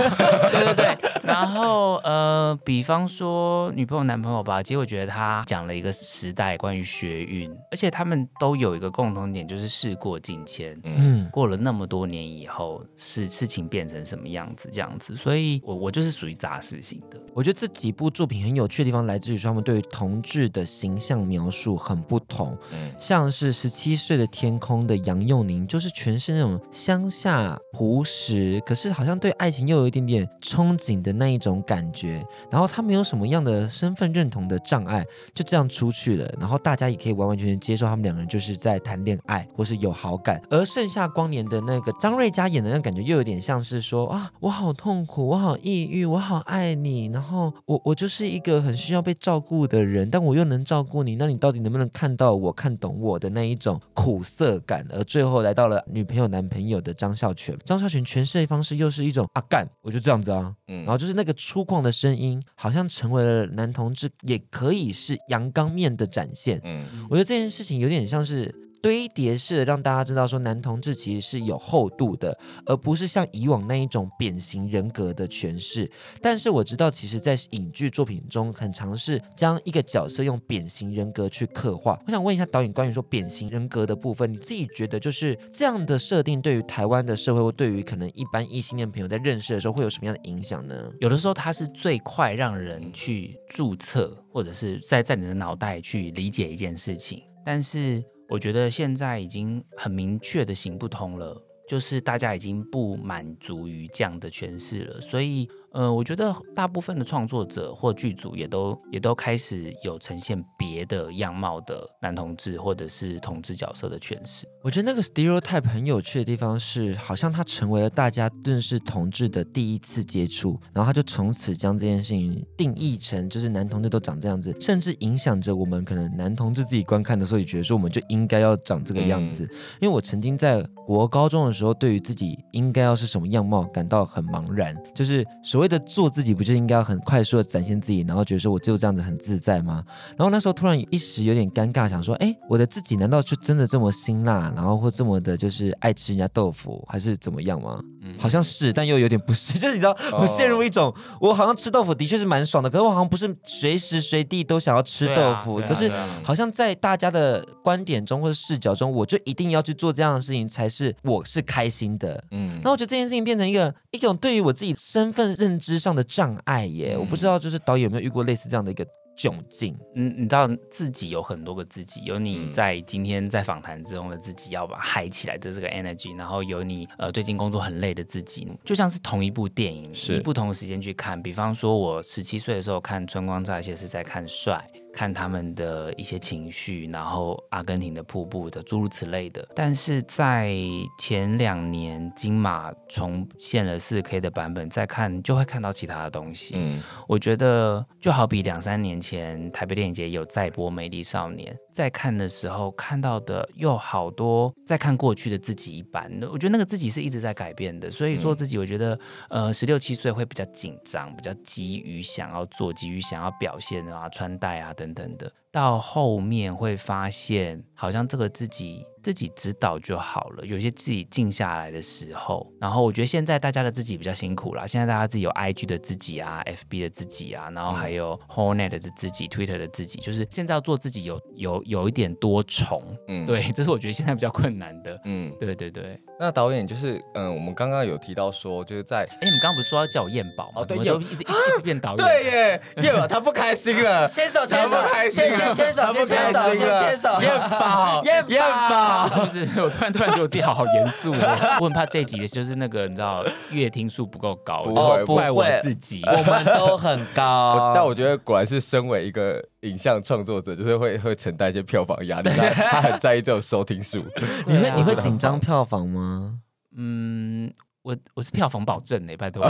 [0.51, 17.21] 对对对， 然后呃，比方说女朋友、男朋友吧，其实我觉得他讲了一个时代关于学运，而且他们都有一个共同点，就是事过境迁，嗯，过了那么多年以后，事事情变成什么样子，这样子，所以我我就是属于杂事型的。
[17.35, 27.57] 我觉得这几部作品很有趣的地方，来自于说他们对于同志的形象描述很不同，嗯，像是十七岁的天空的杨佑宁，就是全是那种乡下。
[27.73, 32.25] 朴实，可是好像对爱情又有一点点憧憬的那一种感觉。
[32.51, 36.33] 然后他没有什么样的身份认同的障碍，就这样出去了。
[36.39, 40.41] 然后大家也可以完完全全接受他们两个人就是在谈恋爱或是有好感。
[40.51, 47.07] 而盛夏光年的那个张瑞佳演的那感觉又有点像是说啊，我好痛苦，我好抑郁，我好爱你。
[47.07, 54.87] 然后我我就是一个很需要被照顾的人，但我又能照顾你，那你到底能不能看到我，看懂我的那一种苦涩感？
[54.91, 57.57] 而最后来到了女朋友男朋友的张孝全。
[57.65, 68.66] 张孝全诠释的方式又是一种啊干，我就这样子啊，嗯，然后就是那个粗犷的声音，好像成为了男同志也可以是阳刚面的展现，嗯，我觉得这件事情有点像是。
[68.83, 75.91] 堆叠式的让大家知道说男同志其实是有厚度的，而不是像以往那一种扁形人格的诠释。
[76.23, 82.01] 但是我知道，其实，在影剧作品中，很尝试将一个角色用扁形人格去刻画。
[82.07, 90.75] 我想问一下导演，关于说扁形人格的部分，你自己觉得就是这样的设定，对于台湾的社会，或对于可能一般异性恋朋友在认识的时候，会有什么样的影响呢？
[91.01, 98.03] 有的时候，它是最快让人去注册，或者是在在你的脑袋去理解一件事情，但是。
[98.29, 105.49] 我觉得现在已经很明确的行不通了，就是大家已经不满足于这样的诠释了，所以。
[105.77, 114.49] 呃，我觉得大部分的创作者或剧组也都也都开始有呈现别的样貌的男同志或者是同志角色的诠释。
[114.63, 129.45] 我觉得那个 stereotype 很有趣的地方是，好像它成为了大家认识同志的第一次接触，然后他就从此将这件事情定义成就是男同志都长这样子，甚至影响着我们可能男同志自己观看的时候也觉得说我们就应该要长这个样子。
[129.45, 135.66] 嗯、因为我曾经在国高中的时候，对于自己应该要是什么样貌感到很茫然，就是所谓。
[135.69, 139.83] 的做自己不就应该要很快速的展现自己，然后觉得说我只有这样子很自在吗？
[140.17, 147.81] 然后那时候突然一时有点尴尬，想说，哎，我的自己难道就真的这么辛辣，然后或这么的就是爱吃人家豆腐，还是怎么样吗？
[148.03, 155.91] 嗯，好像是，但又有点不是， 就是你知道，我陷入一种，我好像吃豆腐的确是蛮爽的，可是我好像不是随时随地都想要吃豆腐，可是
[156.23, 162.23] 好像在大家的观点中或者视角中，我就一定要去做这样的事情才是我是开心的。
[162.31, 165.56] 嗯，那我觉得这件事情变成一个一种对于我自己身份认。
[165.57, 169.75] 认知上的障碍耶，嗯、我不知道，就是导演有没有遇过类似这样的一个窘境？
[169.95, 181.21] 嗯，你知道自己有很多个自己，有你在今天在访谈之中的自己，要把嗨起来的这个 energy，然后有你呃最近工作很累的自己，就像是同一部电影，是你不同的时间去看。
[181.23, 184.63] 比方说，我十七岁的时候看《春光乍泄》是在看帅。
[184.97, 189.47] 看他们的一些情绪，然后阿根廷的瀑布的诸如此类的。
[189.55, 190.57] 但是在
[190.99, 196.55] 前两年金马重现了四 K 的版本，再看就会看到其他的东西。
[196.57, 206.13] 嗯，我觉得就好比两三年前台北电影节有再播《美丽少年》，在看的时候看到的又好多在看过去的自己一般。
[206.31, 208.99] 我觉得那个自己是一直在改变的，所以做自己，我觉得
[209.31, 215.33] 呃十六七岁会比较紧张，比较急于想要做，急于想要表现啊，穿戴啊等等的。
[215.53, 220.45] 到后面会发现，好像这个自己自己知道就好了。
[220.45, 224.67] 有些自己静下来的时候，然后我觉得现在大家的自己比较辛苦啦。
[224.67, 232.83] 现在大家自己有 IG 的自己啊，FB 的自己啊，然后还有 Hornet 的自己、嗯、Twitter 的自己，就是现在要做自己有有有一点多重。
[233.07, 235.01] 嗯，对， 这是我觉得现在比较困难的。
[235.05, 235.97] 嗯，对对对。
[236.19, 240.63] 那导演就是，嗯，我们刚刚有提到说，就是在，哎，你们刚刚不是说要叫我燕宝吗？
[240.63, 241.97] 哦，对，又一直一直一直变导演。
[241.99, 245.53] 对耶，燕宝 他不开心了，牵手牵手，开心了。
[245.55, 249.47] 牵手，牵手，牵手，牵手，燕宝， 燕宝，是不是？
[249.61, 251.59] 我突然突然觉得我自己好好严肃哦。
[251.61, 257.73] 我很怕这一集的就是那个你知道月听数不够高，不会，不怪我自己，我们都很高。
[257.75, 264.05] 但我觉得果然是身为一个影像创作者，就是会会承担一些票房压力，他很在意这种收听数。
[264.47, 266.39] 你会你会紧张票房吗？
[266.77, 269.47] 嗯，我我是票房保证的，拜托。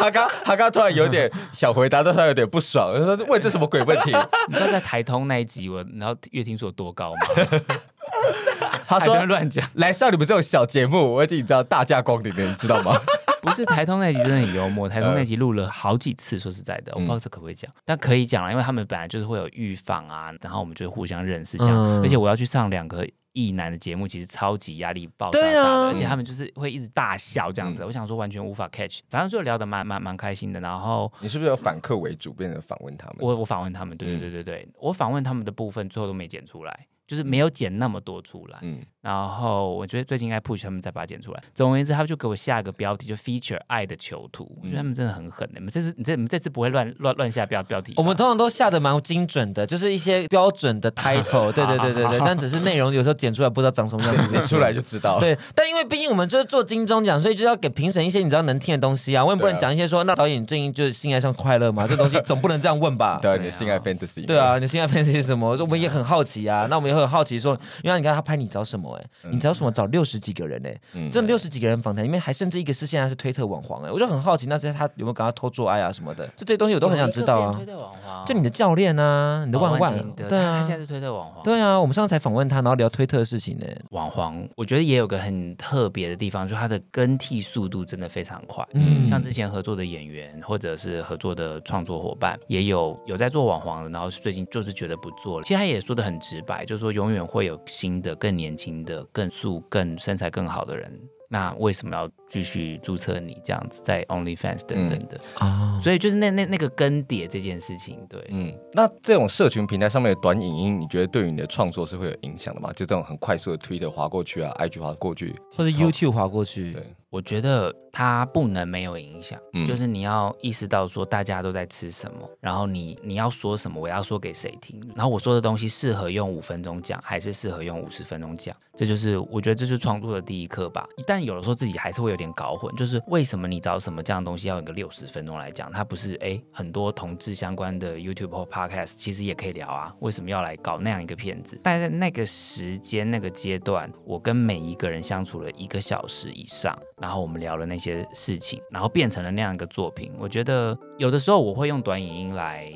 [0.00, 4.10] 他刚他刚突然有点 想回答，但他有点不爽，他说问这什么鬼问题？
[4.48, 7.20] 你知道在台通那一集我然后阅听数有多高吗？
[8.88, 12.98] 他说乱讲，来上你们这种小节目，我已经知道大驾光临的，你知道吗？
[13.42, 23.06] 不是台通那集真的很幽默，台通那集录了好几次，说实在的，我不知道这可不可以讲，但可以讲了，因为他们本来就是会有预防啊，然后我们就互相认识这样，而且我要去上两个。
[23.32, 27.82] 异男的节目其实超级压力爆炸大的，啊、而且他们就是会一直大笑这样子。
[27.82, 30.60] 嗯、我想说完全无法 catch，反正就聊得蛮蛮蛮开心的。
[30.60, 33.16] 然后你是不是有反客为主，变成访问他们？
[33.20, 36.86] 我我访问他们，对对对对对，嗯、我访问他们的部分最后都没剪出来。
[37.06, 41.42] 就是没有剪那么多出来，嗯，然后我觉得最近应该 push 他们再把它剪出来。
[41.54, 44.44] 总而言之，他们就给我下一个标题，就 feature 爱的囚徒。
[44.62, 45.54] 嗯、我觉得他们真的很狠的。
[45.54, 47.94] 你们这次，你这你们这次不会乱乱乱下标标题？
[47.96, 51.50] 我们通常都下的蛮精准的，就是一些标准的 title。
[51.54, 55.18] 对对对对对，但只是内容有时候剪出来不知道长什么样子， 剪出来就知道。
[55.18, 59.24] 对，但因为毕竟我们就是做金钟奖，所以就要给评审一些你知道能听的东西啊。
[59.24, 61.86] 我也不能讲一些说，那导演最近就是性爱上快乐嘛？
[61.88, 63.18] 这东西总不能这样问吧？
[63.22, 64.26] 对，你的性爱 fantasy。
[64.26, 65.56] 对啊，你的性爱 fantasy 是什么？
[65.60, 66.66] 我们也很好奇啊。
[66.68, 67.58] 那我们也会很好奇说。
[67.82, 77.54] 因为你看他拍你找什么哎、欸，你找什么找六十几个人哎、欸，嗯、这六十几个人访谈里面还甚至一个是现在是推特网黄哎、欸，我就很好奇那些他有没有跟他偷做爱啊什么的， 就这些东西我都很想知道啊。
[77.56, 83.82] 推特网黄，就你的教练啊，你的万万，哦、对啊，他现在是推特网黄，对啊，我们上次才访问他，然后聊推特的事情呢、欸。
[83.90, 88.66] 网黄，我觉得也有个很特别的地方，就他的更替速度真的非常快。
[88.74, 95.44] 嗯，像之前合作的演员或者是合作的创作伙伴，也有有在做网黄的，然后最近就是觉得不做了。
[95.44, 98.50] 其实他也说的很直白，就是说永远会有新的更年。
[98.50, 100.92] 年轻的、更素、更身材更好的人，
[101.28, 105.74] 那为什么要继续注册你这样子在 OnlyFans 等等的啊？
[105.74, 112.72] 嗯、所以就是那那那个更迭这件事情，对，嗯，那这种社群平台上面的短影音，你觉得对于你的创作是会有影响的吗？
[112.72, 116.82] 就这种很快速的 Twitter 滑过去啊，IG 划过去，或者 YouTube 划过去，对。
[117.10, 130.86] 我觉得它不能没有影响，嗯、就是你要意识到说大家都在吃什么，然后你你要说什么，我要说给谁听，然后我说的东西适合用五分钟讲，还是适合用五十分钟讲，这就是我觉得这是创作的第一课吧。
[131.04, 135.72] 但有的时候自己还是会有点搞混，就是为什么你找什么这样东西要用个六十分钟来讲？
[135.72, 141.58] 它不是哎很多同志相关的 YouTube 或 Podcast 其实也可以聊啊，为什么要来搞那样一个片子？
[141.62, 146.78] 但在那个时间那个阶段，我跟每一个人相处了一个小时以上。
[147.00, 150.12] 然后我们聊了那些事情，然后变成了那样一个作品。
[150.18, 152.70] 我觉得有的时候我会用短影音来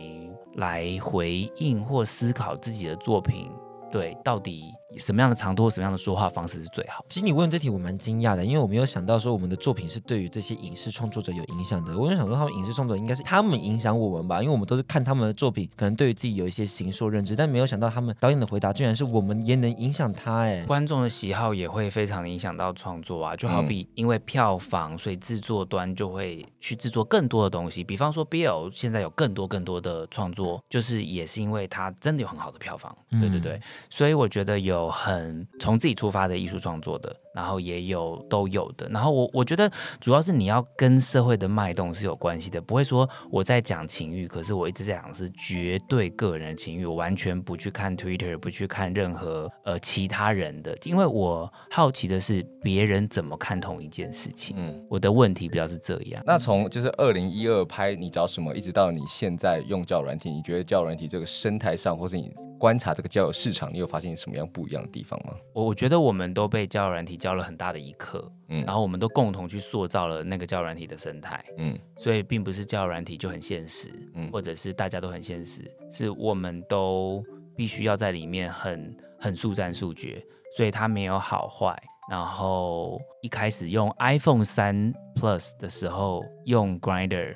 [0.54, 3.50] 来回应或思考自己的作品，
[3.92, 4.73] 对，到底。
[4.98, 7.04] 什么样的长度，什么样的说话方式是最好？
[7.08, 11.98] 其实你问这题我蛮惊讶的，因为我没有想到说我们的作品是对于这些影视创作者有影响的。
[11.98, 20.40] 我就想说他们影视创作者应该是他们影响我们吧，因为我们都是看他们的作品，可能对于自己有一些形塑认知，但没有想到他们导演的回答居然是我们也能影响他。
[20.40, 27.82] 哎，观众的喜好也会非常的影响到创作啊，就好比因为票房，所以制作端就会去制作更多的东西。
[27.84, 32.94] 比方说 BL 现在有更多更多的创作，就是也是因为它真的有很好的票房。
[33.10, 35.46] 对对对，所以我觉得有有很。
[35.58, 38.88] 从自己出发的艺术创作的，然后也有都有的。
[38.88, 39.70] 然后我我觉得
[40.00, 54.56] 主要是你要跟社会的脉动是有关系的，不会说我在讲情欲，可是我一直在讲是绝对个人情欲，我完全不去看 Twitter，不去看任何呃其他人的，因为我好奇的是别人怎么看同一件事情。
[54.58, 56.22] 嗯，我的问题比较是这样。
[56.24, 65.34] 那从就是二零一二拍你找什么，一直到你现在用交友软体，你觉得交友软体这个生态上，或是你观察这个交友市场，你有发现什么样不一样的地方吗？
[65.52, 77.24] 我我觉得我们都被交友软体教了很大的一课，嗯，然后我们都共同去塑造了那个教软体的生态，嗯，所以并不是教软体就很现实，嗯，或者是大家都很现实，是我们都
[77.56, 80.22] 必须要在里面很很速战速决，
[80.54, 81.74] 所以它没有好坏。
[82.10, 87.34] 然后一开始用 iPhone 三 Plus 的时候用 Grinder，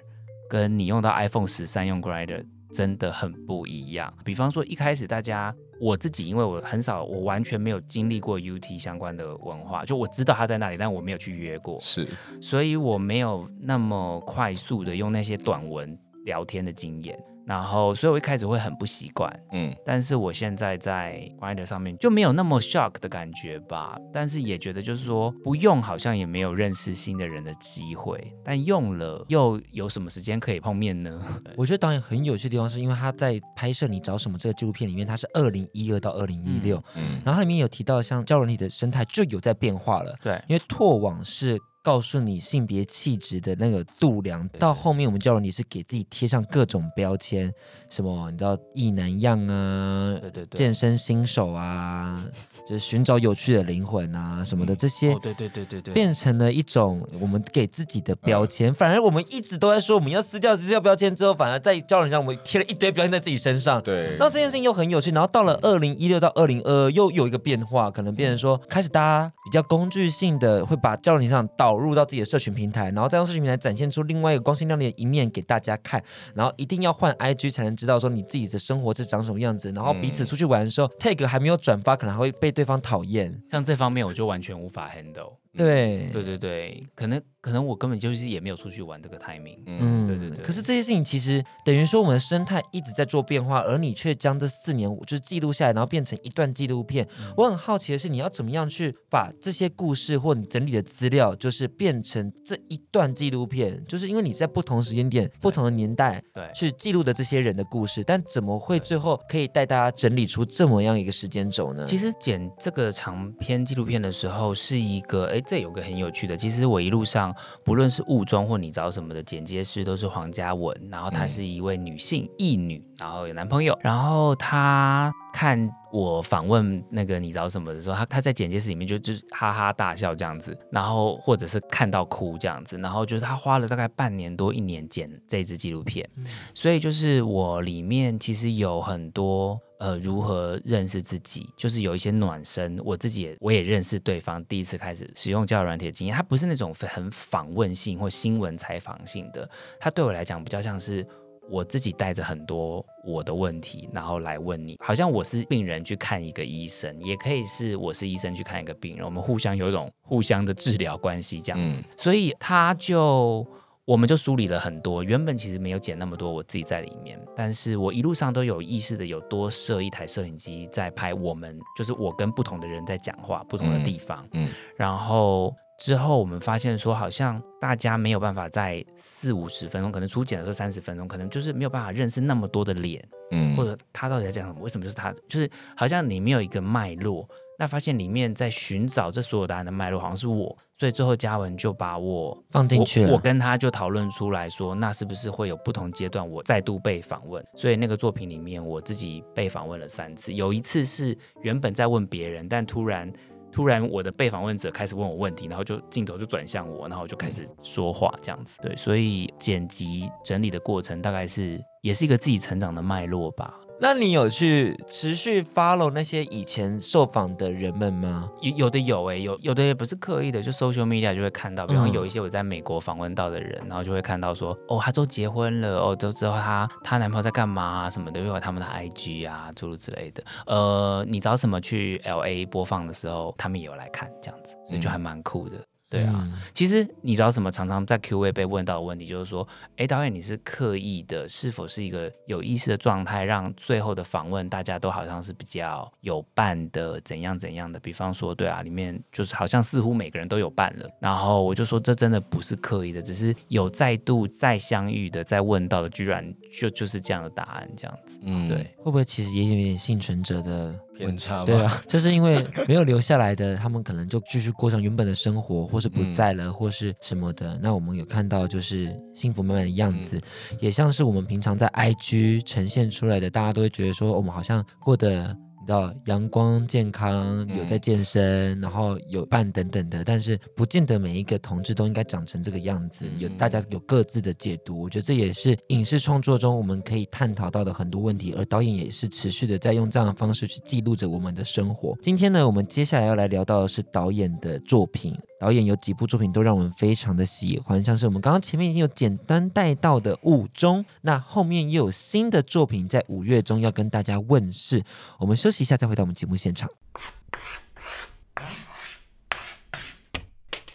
[0.51, 4.13] 跟你用到 iPhone 十三用 Grinder 真的很不一样。
[4.23, 12.07] 比方说一开始大家，我自己因为我很少，我完全没有经历过 UT 相关的文化，就我知道他在那里，但我没有去约过，是，
[12.41, 17.19] 所以我没有那么快速的用那些短文聊天的经验。
[17.49, 31.21] 然后，所以我一开始会很不习惯，嗯，但是我现在在 Grindr 上面就没有那么 shock 的感觉吧，但是也觉得就是说不用好像也没有认识新的人的机会，但用了又有什么时间可以碰面呢？
[31.57, 41.59] 我觉得导演很有趣的地方是因为他在拍摄你找什么这个纪录片里面，他是二零一二到二零一六，嗯，然后它里面有提到像交友软体的生态就有在变化了，对，因为拓网是。
[41.89, 47.51] 告诉你性别气质的那个度量，到后面我们交友，你是给自己贴上各种标签，
[47.89, 52.23] 什么你知道异男样啊，对对对，健身新手啊，
[52.69, 58.75] 就是寻找有趣的灵魂啊什么的这些，对对对对对，变成了一种我们给自己的标签。
[58.75, 63.81] 反而我们一直都在说我们要撕掉撕掉标签之后，反而在交友上我们贴了一堆标签在自己身上。
[63.83, 65.11] 对，那这件事情又很有趣。
[65.13, 76.03] 然后到了二零一六到二零二二又有一个变化，可能变成说开始大家比较工具性的会把交友上导入到自己的社群平台，然后再用社群平台展现出另外一个光鲜亮丽的一面给大家看，
[76.35, 83.41] 然后一定要换 IG 才能知道说你自己的生活是长什么样子，然后彼此出去玩的时候、嗯、tag 还没有转发，可能还会被对方讨厌。
[83.51, 85.37] 像这方面我就完全无法 handle。
[85.57, 89.59] 对对对对，可能可能我根本就是也没有出去玩这个 timing。
[89.67, 90.45] 嗯，对对对。
[90.45, 97.07] 可是这些事情其实等于说我们的生态一直在做变化，而你却将这四年就是记录下来，然后变成一段纪录片。
[97.21, 103.85] 嗯、我很好奇的是，你要怎么样去把这些故事或你整理的资料，就是变成这一段纪录片？
[103.87, 111.85] 就是因为你在不同时间点、不同的年代，对，去记录的这些人的故事，但怎么会最后可以带大家整理出这么样一个时间轴呢？
[111.87, 115.43] 其实剪这个长篇纪录片的时候，是一个哎。
[115.49, 117.28] 这有个很有趣的，其实我一路上
[117.65, 136.09] 不论是误装或你找什么的剪接师都是黄嘉文，然后她是一位女性艺女，然后有男朋友，然后她看我访问那个你找什么的时候，她她在剪接室里面就就哈哈大笑这样子，然后或者是看到哭这样子，然后就是她花了大概半年多一年剪这支纪录片，
[136.55, 139.59] 所以就是我里面其实有很多。
[139.79, 144.45] 呃，如何认识自己，就是有一些暖身，我自己也我也认识对方。
[144.47, 149.49] 第一次开始使用交友软体的经验，它不是那种很访问性或新闻采访性的，
[149.79, 151.07] 它对我来讲比较像是
[151.49, 163.47] 我自己带着很多我的问题，然后来问你，好像我是病人去看一个医生，也可以是我是医生去看一个病人，我们互相有一种互相的治疗关系这样子，嗯、所以他就。
[163.89, 187.27] 我们就梳理了很多，原本其实没有剪那么多，我自己在里面，但是我一路上都有意识的有多设一台摄影机在拍我们，就是我跟不同的人在讲话，不同的地方，嗯，嗯，然后之后我们发现说，好像大家没有办法在四五十分钟，可能初剪的时候三十分钟，可能就是没有办法认识那么多的脸，嗯，或者他到底在讲什么，为什么就是他，就是好像你没有一个脉络。
[187.61, 193.13] 那发现里面在寻找这所有答案的脉络，好像是我，所以最后嘉文就把我放进去了。
[193.13, 197.45] 我跟他就讨论出来说，那是不是会有不同阶段我再度被访问？
[197.57, 203.13] 所以那个作品里面，我自己被访问了三次，有一次是原本在问别人，但突然
[203.51, 208.57] 突然我的被访问者开始问我问题，然后就镜头就转向我，然后我就开始说话这样子。
[208.63, 213.53] 对，所以剪辑整理的过程大概是也是一个自己成长的脉络吧。
[213.81, 218.29] 那你有去持续 follow 那些以前受访的人们吗？
[218.41, 230.25] 有有的有哎、欸，有有的也不是刻意的，就 social media 就会看到，比方有一些我在美国访问到的人，嗯、然后就会看到说，哦，他都结婚了，哦，都知道他他男朋友在干嘛啊什么的，又有他们的 IG 啊诸如此类的。
[230.47, 235.57] 呃，你找什么去 LA 播放的时候，他们也有来看这样子，所以就还蛮酷的。
[235.91, 237.51] 对啊，嗯、其实你知道什么？
[237.51, 247.81] 常常在 Q&A 被问到的问题就是说，哎，导演你是刻意的，是否是一个有意识的状态，让最后的访问大家都好像是比较有伴的，怎样怎样的？
[247.81, 250.87] 比方说，对啊，里面就是好像似乎每个人都有伴了。
[251.01, 256.23] 然后我就说，这真的不是刻意的，只是有再度再相遇的，再问到的，居然
[256.61, 258.19] 就就是这样的答案，这样子。
[258.23, 260.79] 嗯，对，会不会其实也有点幸存者的？
[260.99, 261.45] 偏差吗？
[261.47, 267.59] 对啊， 就是因为没有留下来的，他们可能就继续过上原本的生活，或是不在了，嗯、或是什么的。
[267.63, 270.19] 那我们有看到就是幸福满满的样子，
[270.51, 275.37] 嗯、也像是我们平常在 IG 呈现出来的，大家都会觉得说我们好像过得。
[275.69, 283.05] 到阳光健康，有在健身，嗯、然后有伴等等的，但是不见得每一个同志都应该长成这个样子。
[283.19, 288.35] 有大家有各自的解读，我觉得这也是影视创作中我们可以探讨到的很多问题。
[288.39, 291.95] 而导演也是持续的在用这样的方式去记录着我们的生活。
[292.03, 295.15] 今天呢，我们接下来要来聊到的是导演的作品。
[295.41, 304.83] 导演有几部作品都让我们非常的喜欢，像是我们刚刚前面已经有简单带到的《雾中》，那后面又有新的作品在五月中要跟大家问世。
[305.19, 306.69] 我们休息一下，再回到我们节目现场。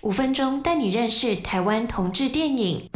[0.01, 2.89] 五分钟带你认识台湾同志电影。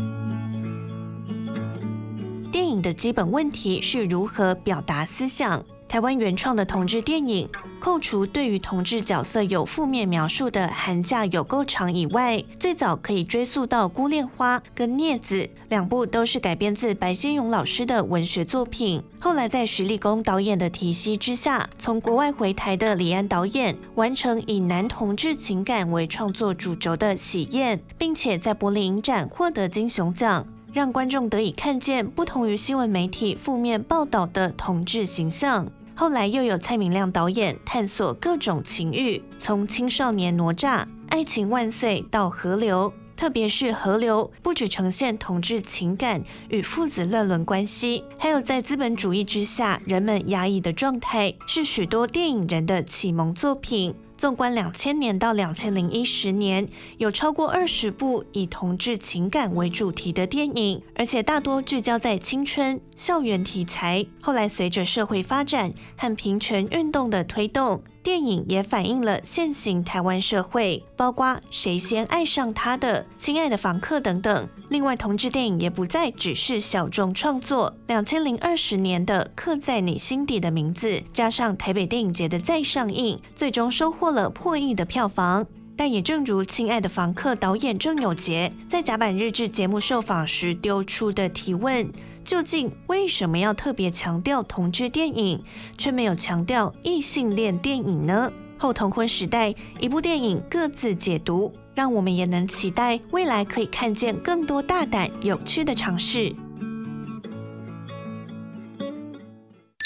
[2.52, 5.66] 电影的基本问题是如何表达思想。
[5.90, 19.02] 台湾原创的同志电影，扣除对于同志角色有负面描述的寒假有够长以外，最早可以追溯到《孤恋花》跟《镊子》两部，都是改编自白先勇老师的文学作品。
[19.18, 30.46] 后来在徐立功导演的提携之下，从国外回台的李安导演完成以男同志情感为创作主轴的《喜宴》，并且在柏林影展获得金熊奖。
[30.74, 35.66] 让观众得以看见不同于新闻媒体负面报道的同志形象。
[36.00, 53.96] 后来又有蔡明亮导演探索各种情欲，从青少年哪吒、爱情万岁到河流，特别是河流，不止呈现同志情感与父子乱伦关系，还有在资本主义之下人们压抑的状态，是许多电影人的启蒙作品。
[54.18, 64.04] 纵观两千年到两千零一十年，有超过二十部以同志情感为主题的电影，而且大多聚焦在青春、校园题材。
[64.20, 74.48] 后来随着社会发展和平权运动的推动，电影也反映了现行台湾社会，包括《谁先爱上他的》《亲爱的房客》等等。
[74.70, 77.76] 另外，同志电影也不再只是小众创作。
[77.88, 85.46] 两千零二十年的《刻在你心底的名字》，加上台北电影节的再上映，最终收获了破亿的票房。
[85.76, 91.92] 但也正如《亲爱的房客》导演郑有杰在甲板日志节目受访时丢出的提问。
[92.28, 95.42] 究竟为什么要特别强调同志电影，
[95.78, 98.30] 却没有强调异性恋电影呢？
[98.58, 106.36] 后同婚时代，一部电影各自解读，让我们也能期待未来可以看见更多大胆有趣的尝试。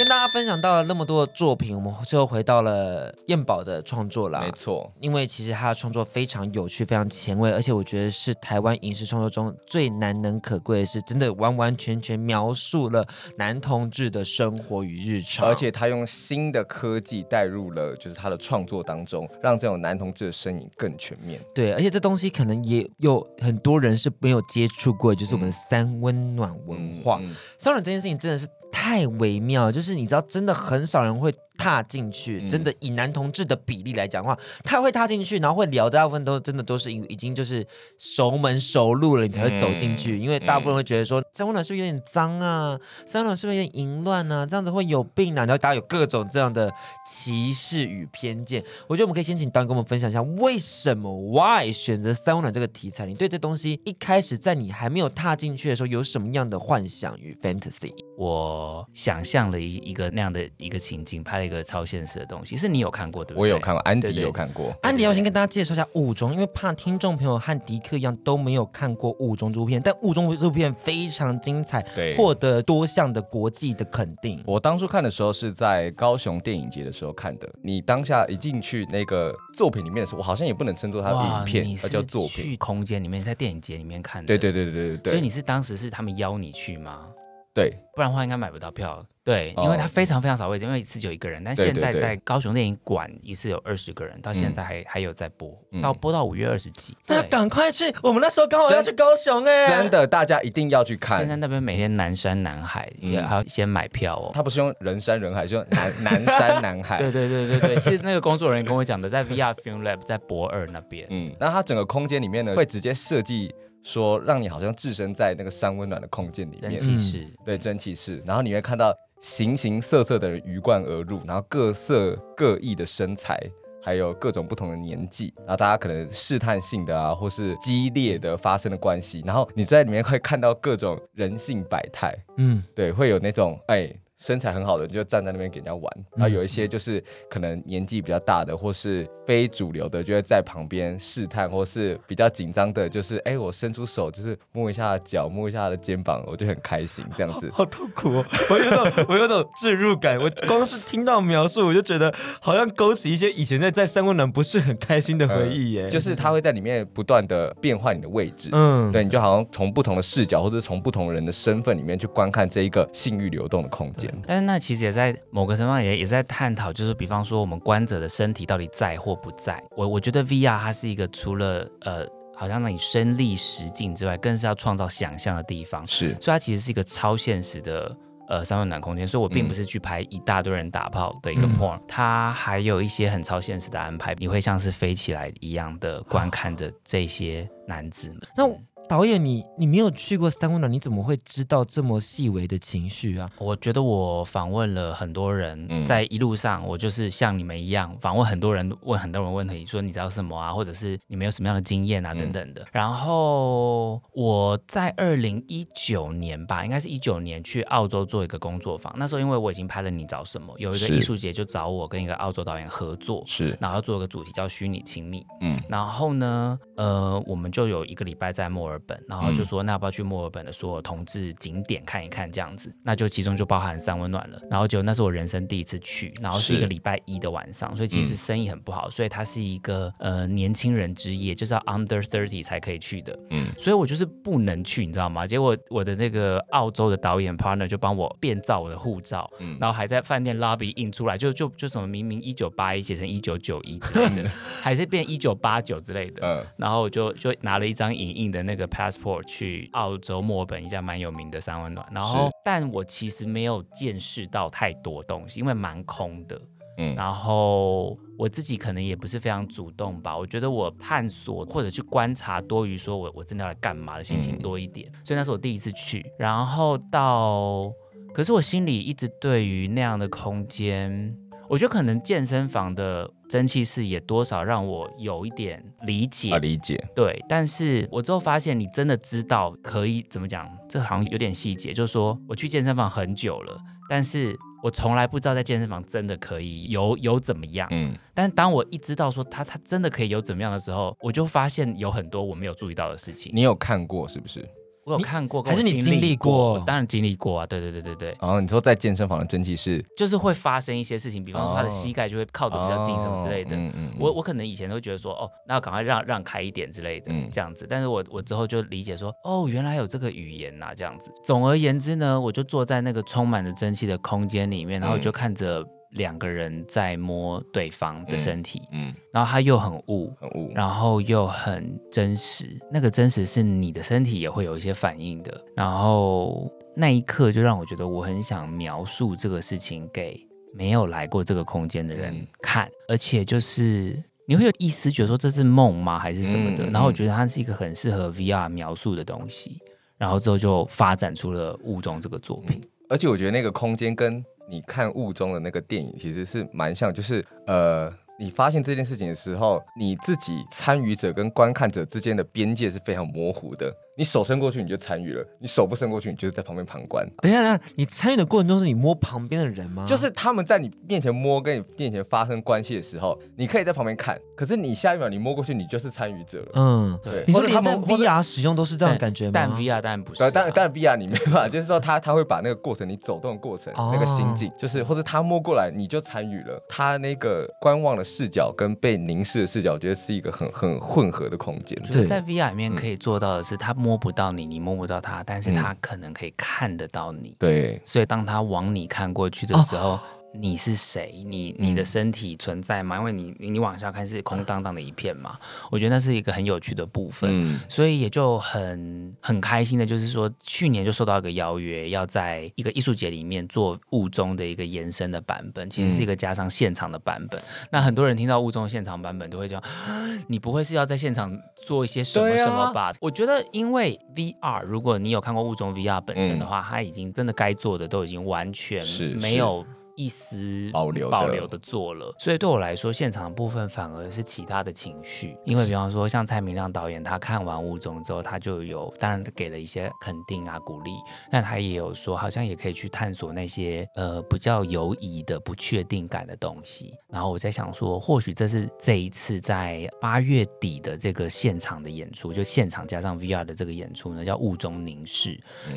[0.01, 4.39] 跟大家分享到了那么多的作品，我们最后回到了燕宝的创作啦。
[4.39, 13.05] 没错，因为其实他的创作非常有趣，非常前卫，而且我觉得是台湾影视创作中最难能可贵的是，真的完完全全描述了
[13.37, 21.39] 男同志的生活与日常，而且他用新的科技带入了就是他的创作当中，让这种男同志的身影更全面。
[21.53, 27.19] 对，而且这东西可能也有很多人是没有接触过，就是我们三温暖文化。
[27.21, 28.47] 嗯嗯嗯、三温暖这件事情真的是。
[28.71, 31.33] 太微妙，就是你知道，真的很少人会。
[31.57, 37.63] 踏进去，真的以男同志的比例来讲的话，他会踏进去，然后会聊，大部分都真的都是已已经就是
[37.99, 40.17] 熟门熟路了，你才会走进去。
[40.17, 42.79] 因为大部分会觉得说，三温暖是不是有点脏啊？
[43.05, 44.43] 三温暖是不是有点淫乱啊？
[44.43, 45.45] 这样子会有病啊？
[45.45, 46.73] 然后大家有各种这样的
[47.05, 48.63] 歧视与偏见。
[48.87, 53.05] 我觉得我们可以先请导演跟我们分享一下，为什么 Why 选择三温暖这个题材？
[53.05, 57.93] 你对这东西一开始在你还没有踏进去的时候，有什么样的幻想与 fantasy？
[58.17, 58.60] 我
[58.93, 61.61] 想象了一一个那样的一个情景，拍了一个。
[61.71, 63.41] 超现实的东西是你有看过对不对？
[63.41, 64.75] 我有看过，安迪有看过。
[64.81, 74.43] 安迪，要先跟大家介绍一下《雾中》，因为怕听众朋友和迪克一样都没有看过《雾中》这部片，但《雾中》这部片非常精彩，对，获得多项的国际的肯定。
[74.45, 77.49] 我当初看的时候是在高雄电影节的时候看的。
[77.61, 82.43] 你当下一进去那个作品里面的时候，我好像也不能称作它的影片，它叫作品。
[82.43, 84.27] 去空间里面，在电影节里面看的。
[84.27, 85.13] 对对对对对对。
[85.13, 87.07] 所以你是当时是他们邀你去吗？
[87.53, 89.05] 对，不然的话应该买不到票。
[89.23, 91.43] 对，因为它非常非常少位置，因为一次就一个人。
[91.43, 96.97] 但现在在高雄电影馆一次有二十个人，到现在还、嗯、还有在播，要播到五月二十几。
[97.07, 97.93] 那赶快去！
[98.01, 101.19] 我们那时候刚好要去高雄哎，真的，大家一定要去看。
[101.19, 104.31] 现在那边每天南山南海，也还要先买票哦。
[104.33, 106.97] 他不是用人山人海，是用南南山南海。
[106.99, 111.05] 对对对对对， 是那个工作人员跟我讲的，在 VR Film Lab 在博二那边。
[111.09, 113.53] 嗯，那它整个空间里面呢，会直接设计。
[113.83, 123.39] 说让你好像置身在那个山温暖的空间里面，蒸汽室，嗯、对，蒸汽室，然后你会看到形形色色的人鱼贯而入，然后各色各异的身材，
[123.81, 133.93] 还有各种不同的年纪，然后大家可能试探性的啊，或是激烈的发生的关系，然后你在里面会看到各种人性百态，嗯，对，会有那种哎。
[134.21, 147.49] 身材很好的就站在那边给人家玩，然后有一些就是可能年纪比较大的或是非主流的，就会在旁边试探，或是比较紧张的，就是哎、欸，我伸出手就是摸一下脚，摸一下他的肩膀，我就很开心这样子。
[147.51, 155.87] 好痛苦哦，我有种我有种置入感，我光是听到描述我就觉得好像勾起一些以前在在三温暖不是很开心的回忆耶。
[155.87, 164.10] 嗯、就是他会在里面不断的变换你的位置，嗯，对，你就好像从不同的视角或者从不同人的身份里面去观看这一个性欲流动的空间。
[164.25, 169.61] 但是那其实也在某个程度上也也在探讨，就是比方说我们观者的身体到底在或不在。
[169.75, 172.05] 我我觉得 VR 它是一个除了呃
[172.35, 175.87] 好像让你身历实境之外，更是要创造想象的地方。
[175.87, 177.95] 是，所以它其实是一个超现实的
[178.27, 179.05] 呃三温暖空间。
[179.05, 188.21] 所以我并不是去拍一大堆人打炮的一个 porn，嗯，它还有一些很超现实的安排，你会像是飞起来一样的观看着这些男子们。
[188.35, 188.49] 那
[188.91, 193.29] 导演你，你你没有去过三温暖，你怎么会知道这么细微的情绪啊？
[193.37, 202.63] 我觉得我访问了很多人，嗯、在一路上，我就是像你们一样访问很多人，问很多人问题，说你知道什么啊，或者是你们有什么样的经验啊，等等的。
[202.63, 208.93] 嗯、然后我在二零一九年吧，应该是一九年去澳洲做一个工作坊。
[208.97, 215.25] 那时候因为我已经拍了《你找什么》，有一个艺术节就找我跟一个澳洲导演合作，是，然后要做一个主题叫虚拟亲密。
[215.39, 222.73] 嗯，然后呢，呃，我们就有一个礼拜在墨尔本，然后就说那要不要去墨尔本的所有同志景点看一看这样子？
[222.83, 224.39] 那就其中就包含三温暖了。
[224.49, 233.17] 然后就那是我人生第一次去，然后是一个礼拜一的晚上，所以其实生意很不好，所以它是一个呃年轻人之夜，就是要 under thirty 才可以去的。
[233.29, 235.25] 嗯，所以我就是不能去，你知道吗？
[235.25, 244.29] 结果我的那个澳洲的导演 partner 就帮我变造我的护照，嗯，然后还在饭店 lobby 印出来，就就就什么明明一九八一写成一九九一之类的，
[244.61, 246.21] 还是变一九八九之类的。
[246.25, 249.21] 嗯，然后我就就拿了一张影印的那个 passport。
[249.25, 256.41] 去澳洲墨尔本一家蛮有名的三温暖，然后但我其实没有见识到太多东西，因为蛮空的。
[256.77, 267.71] 嗯，然后我自己可能也不是非常主动吧，我觉得我探索或者去观察多于说我我真的要来干嘛的心情多一点，嗯，所以那是我第一次去，然后到，
[268.13, 271.15] 可是我心里一直对于那样的空间。
[271.51, 277.21] 我觉得可能健身房的蒸汽室也多少让我有一点理解，啊，理解，对。
[277.27, 280.49] 但是我之后发现，你真的知道可以怎么讲？
[280.69, 283.57] 这好像有点细节，就是说我去健身房很久了，
[283.89, 284.33] 但是
[284.63, 287.67] 我从来不知道在健身房真的可以有有怎么样。
[287.71, 287.93] 嗯。
[288.13, 293.29] 但当我一知道说他他真的可以有怎么样的时候，我就发现有很多我没有注意到的事情。
[293.35, 294.47] 你有看过是不是？
[294.85, 296.53] 我有看过，还是你经历过？
[296.53, 297.45] 我当然经历过啊！
[297.45, 298.17] 对对对对对。
[298.19, 303.55] 然后你说在健身房的蒸汽室，就是会发生一些事情，比方说他的膝盖就会靠得比较近什么之类的。
[303.55, 303.91] 嗯嗯。
[303.99, 307.67] 我我可能以前都觉得说，哦，那要赶快让让开一点之类的，这样子。
[307.69, 311.11] 但是我我之后就理解说，哦，原来有这个语言呐，这样子。
[311.23, 315.63] 总而言之呢，我就坐在那个充满着蒸汽的空间里面，然后就看着。
[315.91, 322.59] 两个人在摸对方的身体，嗯，嗯，然后他又很雾，很雾，然后又很真实。
[322.71, 325.45] 那个真实是你的身体也会有一些反应的。
[325.55, 330.19] 然后那一刻就让我觉得我很想描述这个事情给
[330.53, 336.65] 没有来过这个空间的人看，嗯、而且就是你会有一丝觉得说这是梦吗，还是什么的？
[336.65, 339.59] 嗯、然后我觉得它是一个很适合 VR 描述的东西。
[339.97, 342.59] 然后之后就发展出了《雾中》这个作品。
[342.89, 347.89] 而且我觉得那个空间跟你看雾中的那个电影其实是蛮像，就是呃，
[348.19, 353.73] 你发现这件事情的时候，你自己参与者跟观看者之间的边界是非常模糊的。
[353.97, 357.07] 你手伸过去你就参与了，你手不伸过去你就是在旁边旁观。
[357.21, 359.85] 等一下，等一下，你参与的过程中是你摸旁边的人吗？
[359.85, 364.19] 就是他们在你面前摸，跟你面前发生关系的时候，你可以在旁边看。
[364.35, 366.51] 可是你下一秒你摸过去，你就是参与者了。
[366.55, 367.23] 嗯，对。
[367.27, 369.31] 你说他们 VR 使用都是这样感觉吗？
[369.33, 370.31] 但 VR 当然不是、啊。
[370.31, 376.59] 当然当然 VR 你没办法，就是说他他会把那个过程，你走动的过程，哦、那个心境，就是或者他摸过来你就参与了。
[376.67, 381.77] 他那个观望的视角跟被凝视的视角，我觉得是一个很很混合的空间。
[381.81, 387.35] 我觉得在 VR 里面可以做到的是，他摸不到你，你摸不到他，但是他可能可以看得到你。
[387.39, 389.99] 对，所以当他往你看过去的时候。
[390.33, 391.23] 哦你是谁？
[391.27, 392.97] 你你的身体存在吗？
[392.97, 395.37] 因为你你往下看是空荡荡的一片嘛。
[395.69, 407.39] 我觉得那是一个很有趣的部分，嗯、所以也就很很开心的，就是说去年就受到一个邀约，要在一个艺术节里面做雾中的一个延伸的版本，其实是一个加上现场的版本。
[407.41, 409.61] 嗯、那很多人听到雾中的现场版本都会讲，
[410.27, 412.83] 你不会是要在现场做一些什么什么吧？
[412.91, 418.81] 啊、我觉得，因为 VR，如果你有看过雾中 VR 本身的话，它、嗯、已经真的该做的都已经完全
[419.17, 419.65] 没有。
[420.01, 425.37] 一丝保留保留的做了，所以对我来说，现场的部分反而是其他的情绪。
[425.45, 430.89] 因为比方说，像蔡明亮导演，他看完《雾中》之后，他就有当然给了一些肯定啊鼓励，
[431.29, 436.95] 但他也有说，好像也可以去探索那些呃比较犹疑的不确定感的东西。
[437.07, 445.29] 然后我在想说，或许这是这一次在八月底的这个现场的演出，就现场加上 VR 的这个演出呢，叫《雾中凝视》，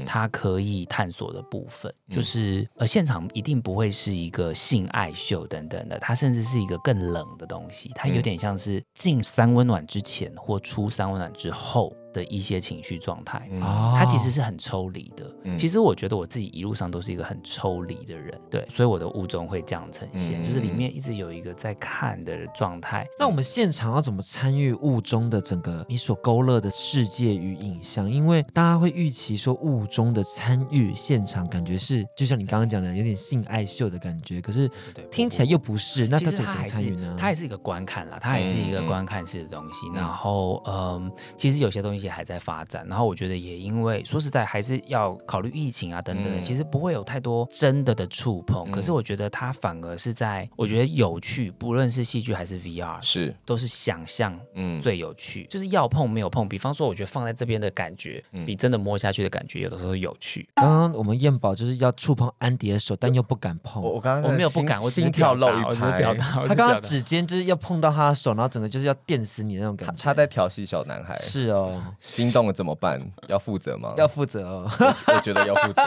[0.07, 4.14] 它可以探索的部分，就是呃现场一定不会是。
[4.15, 11.93] 是一个性爱秀等等的，它甚至是一个更冷的东西，它有点像是进三温暖之前或出三温暖之后。
[12.15, 15.31] 的一些情绪状态，它其实是很抽离的。
[15.43, 23.05] 嗯、其实我觉得我自己一路上都是一个很抽离的人，对，所以我的雾中会这样呈现，嗯、就是里面一直有一个在看的状态。
[23.19, 28.09] 那我们现场要怎么参与雾中的整个你所勾勒的世界与影像？
[28.09, 34.71] 因为大家会预期说雾中的参与现场感觉是，就像你刚刚讲的，有点性爱秀的感觉，可是
[35.11, 36.07] 听起来又不是。
[36.07, 37.17] 那他怎么参与呢？
[37.19, 39.89] 它也是一个观看啦，它也是一个观看式的东西。
[39.89, 42.04] 嗯、然后，嗯，其实有些东西。
[42.05, 48.69] 也还在发展，然后我觉得也因为说实在还是要考虑疫情啊等等的，嗯、其实不会有太多真的的触碰。
[48.69, 56.49] 嗯、可是我觉得它反而是在，我觉得有趣，不论是戏剧还是 VR，是都是想象嗯最有趣，嗯、就是要碰没有碰。
[56.49, 60.49] 比方说，我觉得放在这边的感觉，嗯、比真的摸下去的感觉有的时候有趣。
[60.55, 63.83] 刚刚我们燕宝就是要触碰安迪的手，但又不敢碰。
[63.83, 66.05] 我我刚刚我没有不敢，我心跳漏一拍。
[66.47, 69.95] 他刚刚指尖就是要碰到他的手，然后整个就是要电死你那种感觉。
[69.99, 71.17] 他在调戏小男孩。
[71.19, 72.75] 是哦，心动了怎么？
[72.75, 73.95] 办 要负责吗？
[73.97, 74.69] 要负责哦，
[75.07, 75.83] 我觉得要负责。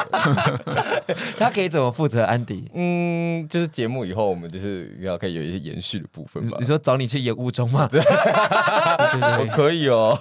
[1.38, 2.24] 他可以怎么负责？
[2.24, 6.58] 安迪，嗯，就是节目以后我们就是要可以有一些延续的部分吧。
[6.60, 7.88] 你说找你去演雾中吗？
[7.91, 10.18] 我可以哦，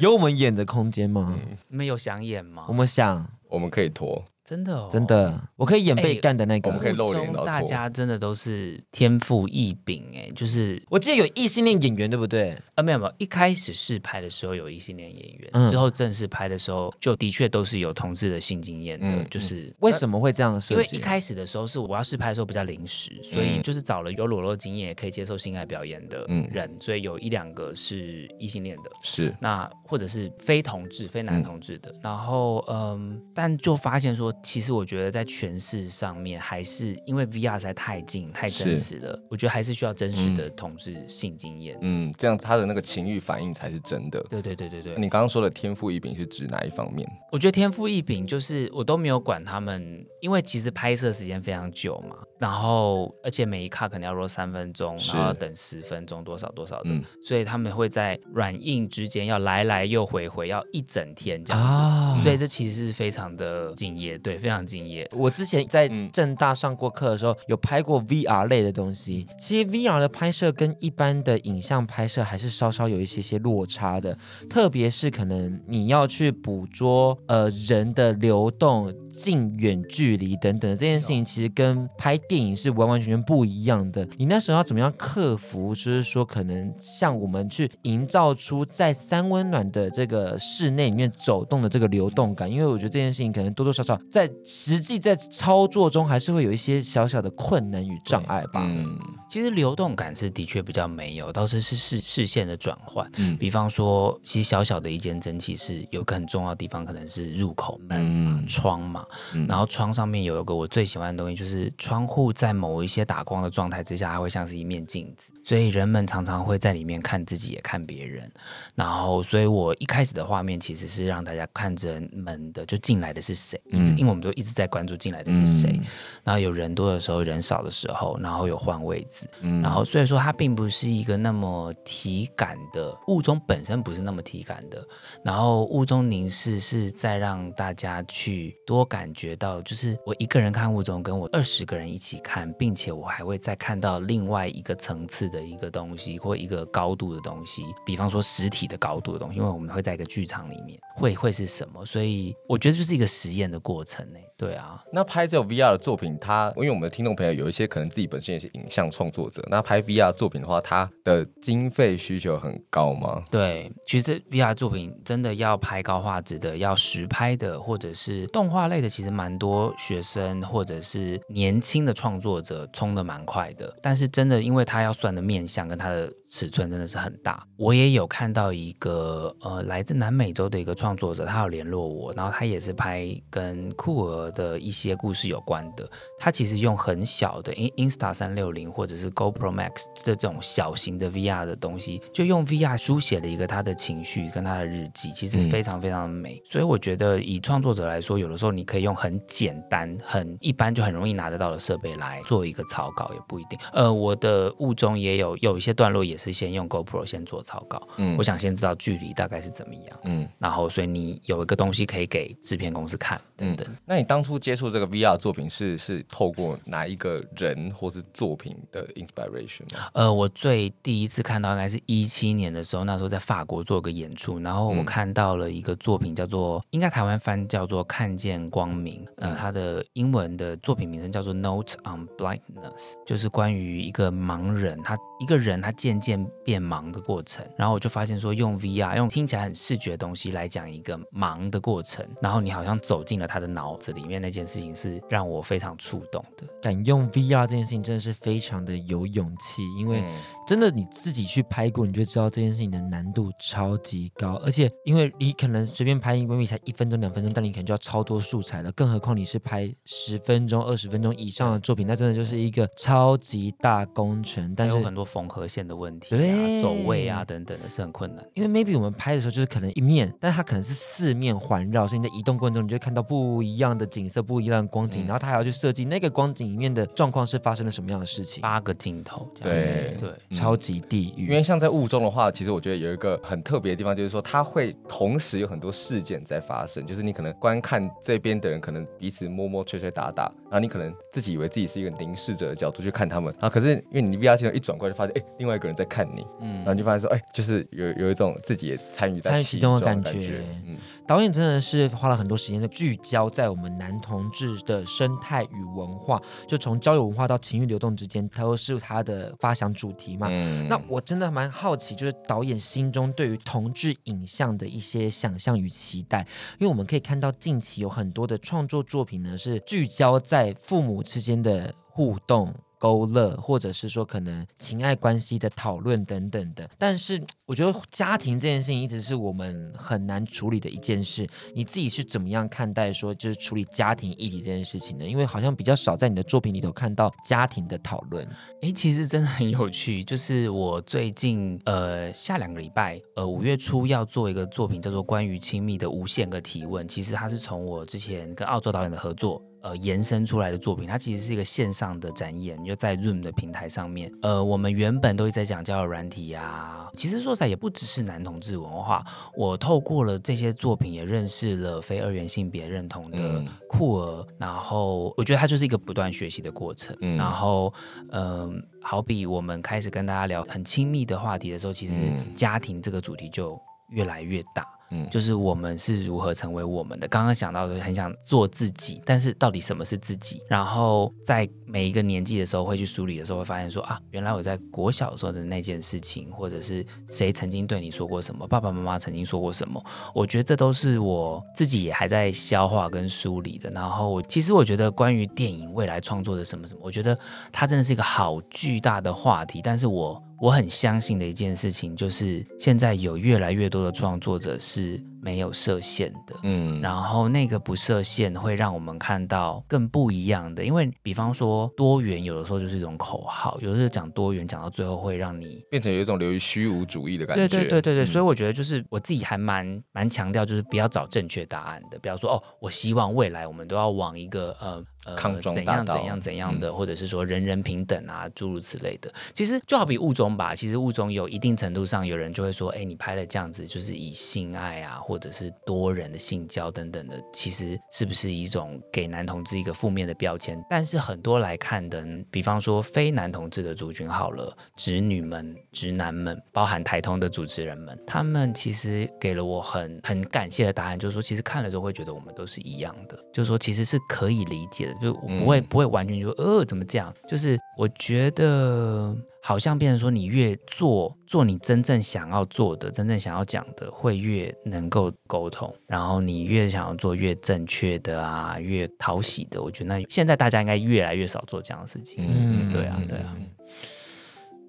[0.00, 1.34] 有我们演的空间吗？
[1.68, 2.64] 你们有想演吗？
[2.68, 4.22] 我们想，我们可以拖。
[4.46, 6.70] 真的，哦，真的，我可以演被干的那个。
[6.70, 12.56] 欸、我们可以露脸，大家真的都是天赋异禀哎，就是我记得有异性恋演员，对不对？
[12.76, 20.62] 啊，没有没有，一开始试拍的时候有异性恋演员，嗯、之后正式拍的时候就的确都是有同志的性经验的，嗯、就是为什么会这样？
[20.70, 26.18] 因为一开始的时候是我要试拍的时候比较临时，所以就是找了有裸露经验也可以接受性爱表演的
[26.52, 29.34] 人，嗯、所以有一两个是异性恋的，是。
[29.40, 35.06] 那或者是非同志、非男同志的，嗯、然后嗯，但就发现说，其实我觉得。
[35.16, 39.18] 在诠释上面，还是因为 VR 实在太近、太真实了。
[39.30, 41.78] 我觉得还是需要真实的同志性经验。
[41.80, 44.22] 嗯，这样他的那个情欲反应才是真的。
[44.28, 44.94] 对对对对对。
[44.96, 47.08] 你刚刚说的天赋异禀是指哪一方面？
[47.32, 61.78] 我觉得天赋异禀就是我都没有管他们，因为其实拍摄时间非常久嘛，然后而且每一卡可能要 roll 三分钟，然后等十分钟多少多少的，嗯、所以他们会在软硬之间要来来又回回，要一整天这样子。
[61.78, 65.08] 啊、所以这其实是非常的敬业，对，非常敬业。
[65.12, 69.26] 我之前在正大上过课的时候，有拍过 VR 类的东西。
[69.38, 74.16] 其实 VR 的拍摄跟一般的影像拍摄还是稍稍有一些些落差的，
[74.50, 78.92] 特别是可能你要去捕捉呃人的流动。
[79.18, 84.06] 近远距离等等的这件事情，其实跟拍电影是完完全全不一样的。
[84.18, 85.74] 你那时候要怎么样克服？
[85.74, 98.62] 就是说，可能像我们去营造出在三温暖的这个室内里面走动的这个流动感，因为我觉得这件事情可能多多少少在实际在操作中还是会有一些小小的困难与障碍吧。
[98.64, 98.98] 嗯，
[99.30, 103.10] 其实流动感是的确比较没有，倒是是视视线的转换。
[103.16, 109.05] 嗯，比方说，其实小小的一间蒸汽室有个很重要的地方，可能是入口门嘛、嗯、窗嘛。
[109.48, 115.32] 然后窗上面有一个我最喜欢的东西，就是窗户在某一些打光的状态之下，它会像是一面镜子。
[115.44, 118.28] 所以人们常常会在里面看自己，也看别人。
[118.74, 123.60] 然后，所以我一开始的画面其实是让大家看着门的，就进来的是谁？
[123.70, 125.80] 因为我们都一直在关注进来的是谁。
[126.26, 129.28] 然后有人多的时候，人少的时候，然后有换位置。
[129.42, 134.84] 嗯然后，所以说它并不是一个那么体感的，雾中本身不是那么体感的。
[135.22, 145.36] 然后雾中凝视是在让大家去多感觉到，就是我一个人看雾中，跟我二十个人一起看，并且我还会再看到另外一个层次的。
[145.36, 151.84] 的一个东西，或一个高度的东西，比方说实体的高度的东西，因为我们会在一个剧场里面，会会是什么？
[151.84, 154.18] 所以我觉得就是一个实验的过程呢。
[154.38, 163.22] 对啊，那拍这种 VR 的作品，他因为我们的听众朋友有一些可能自己本身也是影像创作者，那拍 VR 作品的话，它的经费需求很高吗？
[163.30, 173.74] 对，其实 VR 作品真的要拍高画质的，要实拍的，或者是动画类的，其实蛮多学生或者是年轻的创作者冲得蛮快的。
[173.82, 177.46] 但是真的，因为他要算的面向跟他的尺寸真的是很大。
[177.56, 185.88] 我也有看到一个呃来自南美洲的一个创作者，他有联络我，然后他也是拍跟酷儿的一些故事有关的，
[186.18, 196.34] 他其实用很小的 Insta 三六零或者是 GoPro Max 的这种小型的 VR 的东西，就用 VR 书写了一个他的情绪跟他的日记，其实非常非常的美。
[196.36, 203.58] 嗯、所以我觉得以创作者来说，有的时候你可以用很简单、很一般就很容易拿得到的设备来做一个草稿，也不一定。
[203.72, 213.66] 呃，我的物中也有有一些段落也是先用 GoPro 先做草稿，嗯，我想先知道距离大概是怎么样，嗯，然后所以你有一个东西可以给制片公司看，等等。
[213.68, 219.88] 嗯、那你当初接触这个 VR 作品是是透过哪一个人或是作品的 inspiration 吗？
[219.92, 246.44] 呃，我最第一次看到应该是一七年的时候，那时候在法国做个演出，然后我看到了一个作品叫做，嗯、应该台湾翻叫做《看见光明》，呃，它的英文的作品名称叫做 Note on Blindness，就是关于一个盲人，他一个人他渐渐变盲的过程，然后我就发现说，用 VR 用听起来很视觉的东西来讲一个盲的过程，然后你好像走进了他的脑子里面那件事情是让我非常触动的。
[246.60, 250.02] 敢用 VR 这件事情真的是非常的有勇气，因为
[250.46, 254.40] 真的你自己去拍过，你就知道这件事情的难度超级高。
[254.44, 258.70] 而且因为你可能随便拍一个闺蜜才一分钟两分钟，但你可能就要超多素材了。
[258.72, 264.54] 更何况你是拍十分钟二十分钟以上的作品，那真的就是一个超级大工程。
[264.54, 268.24] 但是有很多缝合线的问题、啊，对，走位啊等等的是很困难。
[268.34, 278.40] 因为 maybe 我们拍的时候就是可能一面，但它可能是四面环绕，所以你在移动过程中你就会看到不一样的景色，不一样的光景，嗯、然后他还要去设计那个光景里面的状况是发生了什么样的事情。
[278.42, 281.26] 八个镜头这样子，对超级地狱。
[281.26, 300.42] 因为像在雾中的话，其实我觉得有一个很特别的地方，就是说它会同时有很多事件在发生，就是你可能观看这边的人可能彼此摸摸、吹吹打打，然后你可能自己以为自己是一个凝视者的角度去看他们，然后可是因为你 VR 镜头一转过来，就发现哎，另外一个人在看你，嗯，然后你就发现说哎，就是有有一种自己也参与在其中的感觉。
[300.66, 300.76] 嗯，
[301.06, 310.25] 导演真的是花了很多时间的聚焦在我们男同志的生态与文化，就从交友文化到情欲流动之间，它都是他的发想主题嘛。
[310.30, 316.26] 嗯，那我真的蛮好奇，就是导演心中对于同志影像的一些想象与期待，
[316.58, 322.54] 因为我们可以看到近期有很多的创作作品呢，是聚焦在父母之间的互动。
[322.86, 331.26] 勾勒，或者是说可能情爱关系的讨论等等的，但是我觉得家庭这件事情一直是我们很难处理的一件事。
[331.52, 335.04] 你自己是怎么样看待说就是处理家庭议题这件事情呢？
[335.04, 338.24] 因为好像比较少在你的作品里头看到家庭的讨论。
[338.62, 346.86] 诶，其实真的很有趣，就是我最近呃下两个礼拜呃五月初要做一个作品，叫做关于亲密的无限个提问。
[346.86, 349.42] 其实它是从我之前跟澳洲导演的合作。
[349.66, 354.08] 呃，延伸出来的作品，它其实是一个线上的展演，就在 Zoom 的平台上面。
[354.22, 359.04] 呃，我们原本都一直在讲交友软体呀、啊，其实说实在也不只是男同志文化。
[359.36, 364.24] 我透过了这些作品，也认识了非二元性别认同的酷儿。
[364.28, 366.96] 嗯、然后，我觉得它就是一个不断学习的过程。
[367.00, 367.74] 嗯、然后，
[368.10, 368.50] 嗯、呃，
[368.80, 372.02] 好比我们开始跟大家聊很亲密的话题的时候，其实
[372.36, 374.64] 家庭这个主题就越来越大。
[374.90, 377.08] 嗯，就是我们是如何成为我们的。
[377.08, 380.40] 刚刚想到的，很想做自己，但是到底什么是自己？
[380.48, 389.84] 然后在每一个年纪的时候，会去梳理的时候，会发现说啊，原来我在国小时候的那件事情，或者是谁曾经对你说过什么，爸爸妈妈曾经说过什么。
[390.14, 393.68] 我觉得这都是我自己也还在消化跟梳理的。
[393.70, 397.18] 然后，其实我觉得关于电影未来创作的什么什么，我觉得
[397.52, 399.60] 它真的是一个好巨大的话题。
[399.62, 400.22] 但是我。
[400.38, 417.48] 我很相信的一件事情，就是现在有越来越多的创作者是没有设限的，嗯，然后那个不设限会让我们看到更不一样的，因为比方说多元有的时候就是一种口号，有的时候讲多元讲到最后会让你变成有一种流于虚无主义的感觉。
[417.48, 424.80] 对对对对对，嗯、所以我觉得就是我自己还蛮蛮强调，就是不要找正确答案的，比方说哦，我希望未来我们都要往一个呃。
[425.06, 429.08] 呃，怎样怎样怎样的，嗯、或者是说人人平等啊，诸如此类的。
[429.32, 440.62] 其实就好比物种吧，其实物种有一定程度上，有人就会说，哎，你拍了这样子，就是以性爱啊，或或者是多人的性交等等的，其实是不是一种给男同志一个负面的标签？
[440.68, 459.16] 但是很多来看的，比方说非男同志的族群好了，直女们、直男们，包含台通的主持人们，他们其实给了我很 很感谢的答案，就是说，其实看了之后会觉得我们都是一样的，就是说，其实是可以理解的，就不会、嗯、不会完全就说呃怎么这样，就是我觉得。
[459.46, 465.72] 好像变成说，你越做做你真正想要做的、真正想要讲的，会越能够沟通。
[465.86, 469.62] 然后你越想要做越正确的啊，越讨喜的。
[469.62, 472.24] 我觉得那现在大家应该越来越少做这样的事情。
[472.26, 473.36] 嗯，对啊，对啊，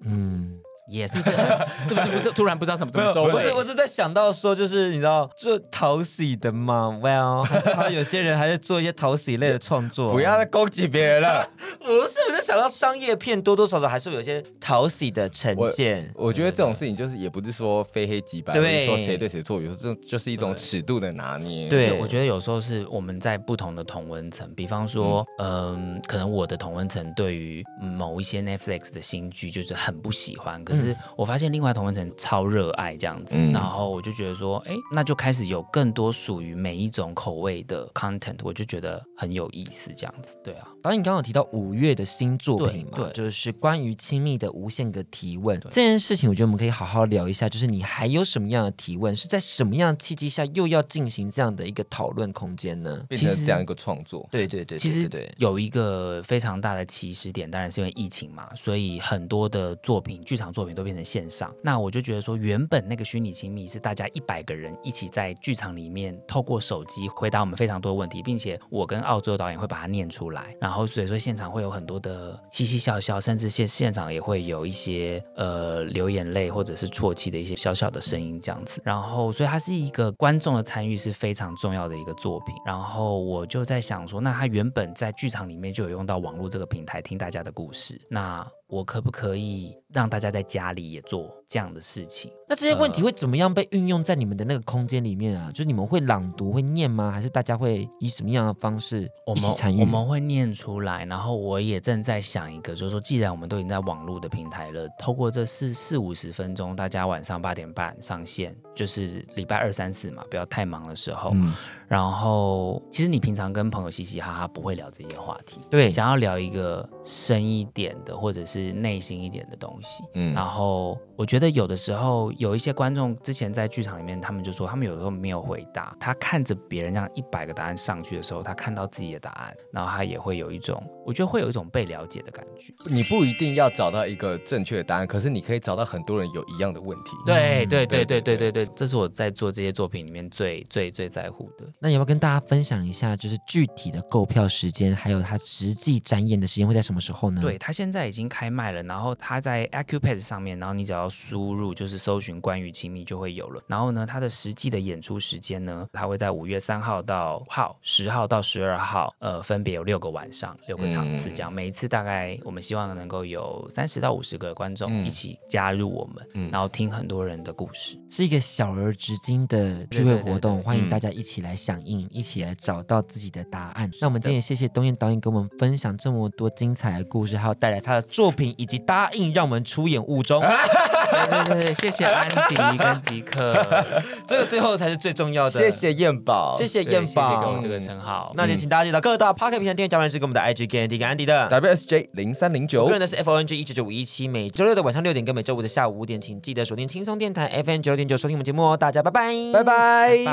[0.02, 0.60] 嗯。
[0.88, 1.30] 也、yeah, 是不是
[1.88, 3.50] 是不是不是突然不知道怎么怎么收尾？
[3.50, 10.10] 我我是在想到说，就是你知道做讨喜的嘛？Well，好像有些人还是做一些讨喜类的 创作。
[10.12, 11.46] 不要再攻击别人了。
[11.78, 16.28] 不是，我就想到商业片多多少少还是有些讨喜的呈现我。
[16.28, 21.68] 我觉得这种事情就是也不是说非黑即白，对，说谁对谁错，有时候这就是一种尺度的拿捏。
[21.68, 30.77] 对，我觉得有时候是我们在不同的同温层，比方说，嗯、呃，可能我的同温层对于某一些 Netflix 的新剧就是很不喜欢，可是。
[30.80, 40.36] 可是我发现另外同温层超热爱这样子，嗯，然后我就觉得说，哎，那就开始有更多属于每一种口味的 content，我就觉得很有意思这样子。
[40.42, 47.48] 对啊，导演刚刚有提到五月的新作品嘛，对，就是关于亲密的无限个提问这件事情，我觉得我们可以好好聊一下。
[47.48, 53.04] 就是你还有什么样的提问，是在什么样的契机下又要进行这样的一个讨论空间呢？
[53.08, 54.28] 变成这样一个创作？
[54.30, 60.98] 对对对，对，其实对，有一个非常大的起始点，当然是因为疫情嘛，所以很多的作品，剧场作品都变成。
[61.08, 88.46] 线上，那我就觉得说，原本那个虚拟亲密是大家一百个人一起在剧场里面，透过手机回答我们非常多的问题，并且我跟澳洲导演会把它念出来，然后所以说现场会有很多的嘻嘻笑笑，甚至现现场也会有一些呃流眼泪或者是啜泣的一些小小的声音这样子，然后所以它是一个观众的参与是非常重要的一个作品，然后我就在想说，那他原本在剧场里面就有用到网络这个平台听大家的故事，那。
[88.68, 92.30] 我可不可以让大家在家里也做这样的事情？
[92.46, 95.46] 那这些问题会怎么样被运用在你们的那个空间里面啊？
[95.46, 97.10] 呃、就是你们会朗读、会念吗？
[97.10, 99.80] 还是大家会以什么样的方式一起参与？
[99.80, 111.30] 我们我们会念出来，然后我也正在想一个，就是说，既然我们都已经在网络的平台了，透过这四四五十分钟，大家晚上八点半上线，就是礼拜二、三、四嘛，不要太忙的时候。
[111.34, 111.54] 嗯
[111.88, 120.04] 然后，其实你平常跟朋友嘻嘻哈哈不会聊这些话题，对，想要聊一个深一点的，或者是内心一点的东西。
[120.12, 132.72] 嗯，然后我觉得有的时候有一些观众之前在剧场里面，他们就说他们有的时候没有回答，他看着别人这样一百个答案上去的时候，他看到自己的答案，然后他也会有一种，我觉得会有一种被了解的感觉。
[132.90, 137.10] 你不一定要找到一个正确的答案，可是你可以找到很多人有一样的问题。
[137.26, 141.64] 对对对对对对对，这是我在做这些作品里面最最最在乎的。
[141.78, 147.42] 那有没有跟大家分享一下，就是具体的购票时间，还有它实际展演的时间会在什么时候呢？
[147.42, 153.62] 对，它现在已经开卖了，然后它在 Accupass 上面，然后你只要输入就是搜寻关于亲密就会有了。
[153.66, 171.98] 然后呢，它的实际的演出时间呢，它会在五月三号到号，十号到十二号，呃，分别有六个晚上，六个场次这样，嗯、每一次大概我们希望能够有三十到五十个观众一起加入我们，嗯、然后听很多人的故事，是一个小而直金的聚会活动，欢迎大家一起来响应。
[172.10, 173.90] 一起来找到自己的答案。
[174.00, 180.42] 那我们今天也谢谢东燕导演给我们分享这么多精彩的故事，还有带来他的作品，以及答应让我们出演雾中。
[181.26, 183.64] 对对对，谢谢安迪跟迪克，
[184.26, 185.50] 这个最后才是最重要的。
[185.50, 188.32] 谢谢燕宝，谢谢燕宝，谢谢给我这个称号。
[188.36, 198.76] 那就请大家记得各大 Podcast 平台订阅加入是跟我们的 IG 跟迪跟安迪的 WSJ 零三零九，个人的是 FONG 一九九五一七，每周六的晚上六点跟每周五的下午五点，请记得锁定轻松电台 FM 九六点九收听我们节目哦。
[198.76, 200.24] 大家拜拜，拜拜，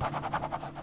[0.00, 0.39] 拜。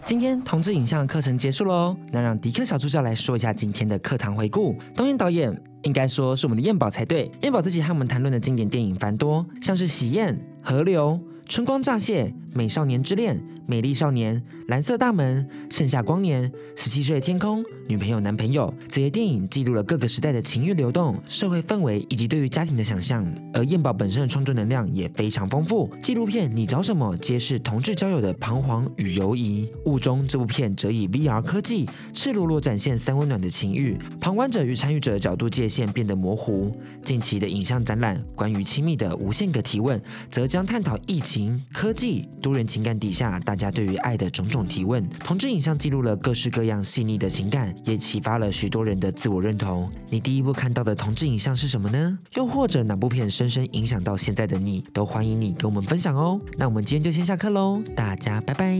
[0.08, 4.74] 今天同志影像课程结束喽，那让迪克小助教来说一下今天的课堂回顾。
[4.96, 11.10] 东英导演应该说是我们的燕宝才对，燕宝自己和我们谈论的经典电影繁多，像是《喜宴》《河流》
[11.46, 13.36] 《春光乍泄》《美少年之恋》。
[13.70, 23.30] 美丽少年、蓝色大门、盛夏光年、十七岁的天空、女朋友、男朋友，这些电影记录了各个时代的情欲流动、社会氛围以及对于家庭的想象。
[23.52, 25.90] 而彦宝本身的创作能量也非常丰富。
[26.02, 29.70] 纪录片《你找什么》揭示同志交友的彷徨与犹疑。
[29.84, 36.74] 雾中这部片则以 VR 科技赤裸裸展现三温暖的情欲，旁观者与参与者的角度界限变得模糊。
[37.04, 45.06] 近期的影像展览关于亲密的无限个提问，则将探讨疫情、科技、多人情感底下，大家对于爱的种种提问。
[45.20, 49.86] 同志影像记录了各式各样细腻的情感，也启发了许多人的自我认同。
[50.08, 52.18] 你第一部看到的同志影像是什么呢？
[52.36, 54.82] 又或者哪部片深深影响到现在的你？
[54.94, 56.40] 都欢迎你跟我们分享哦。
[56.56, 58.78] 那我们今天就先下课喽，大家拜拜。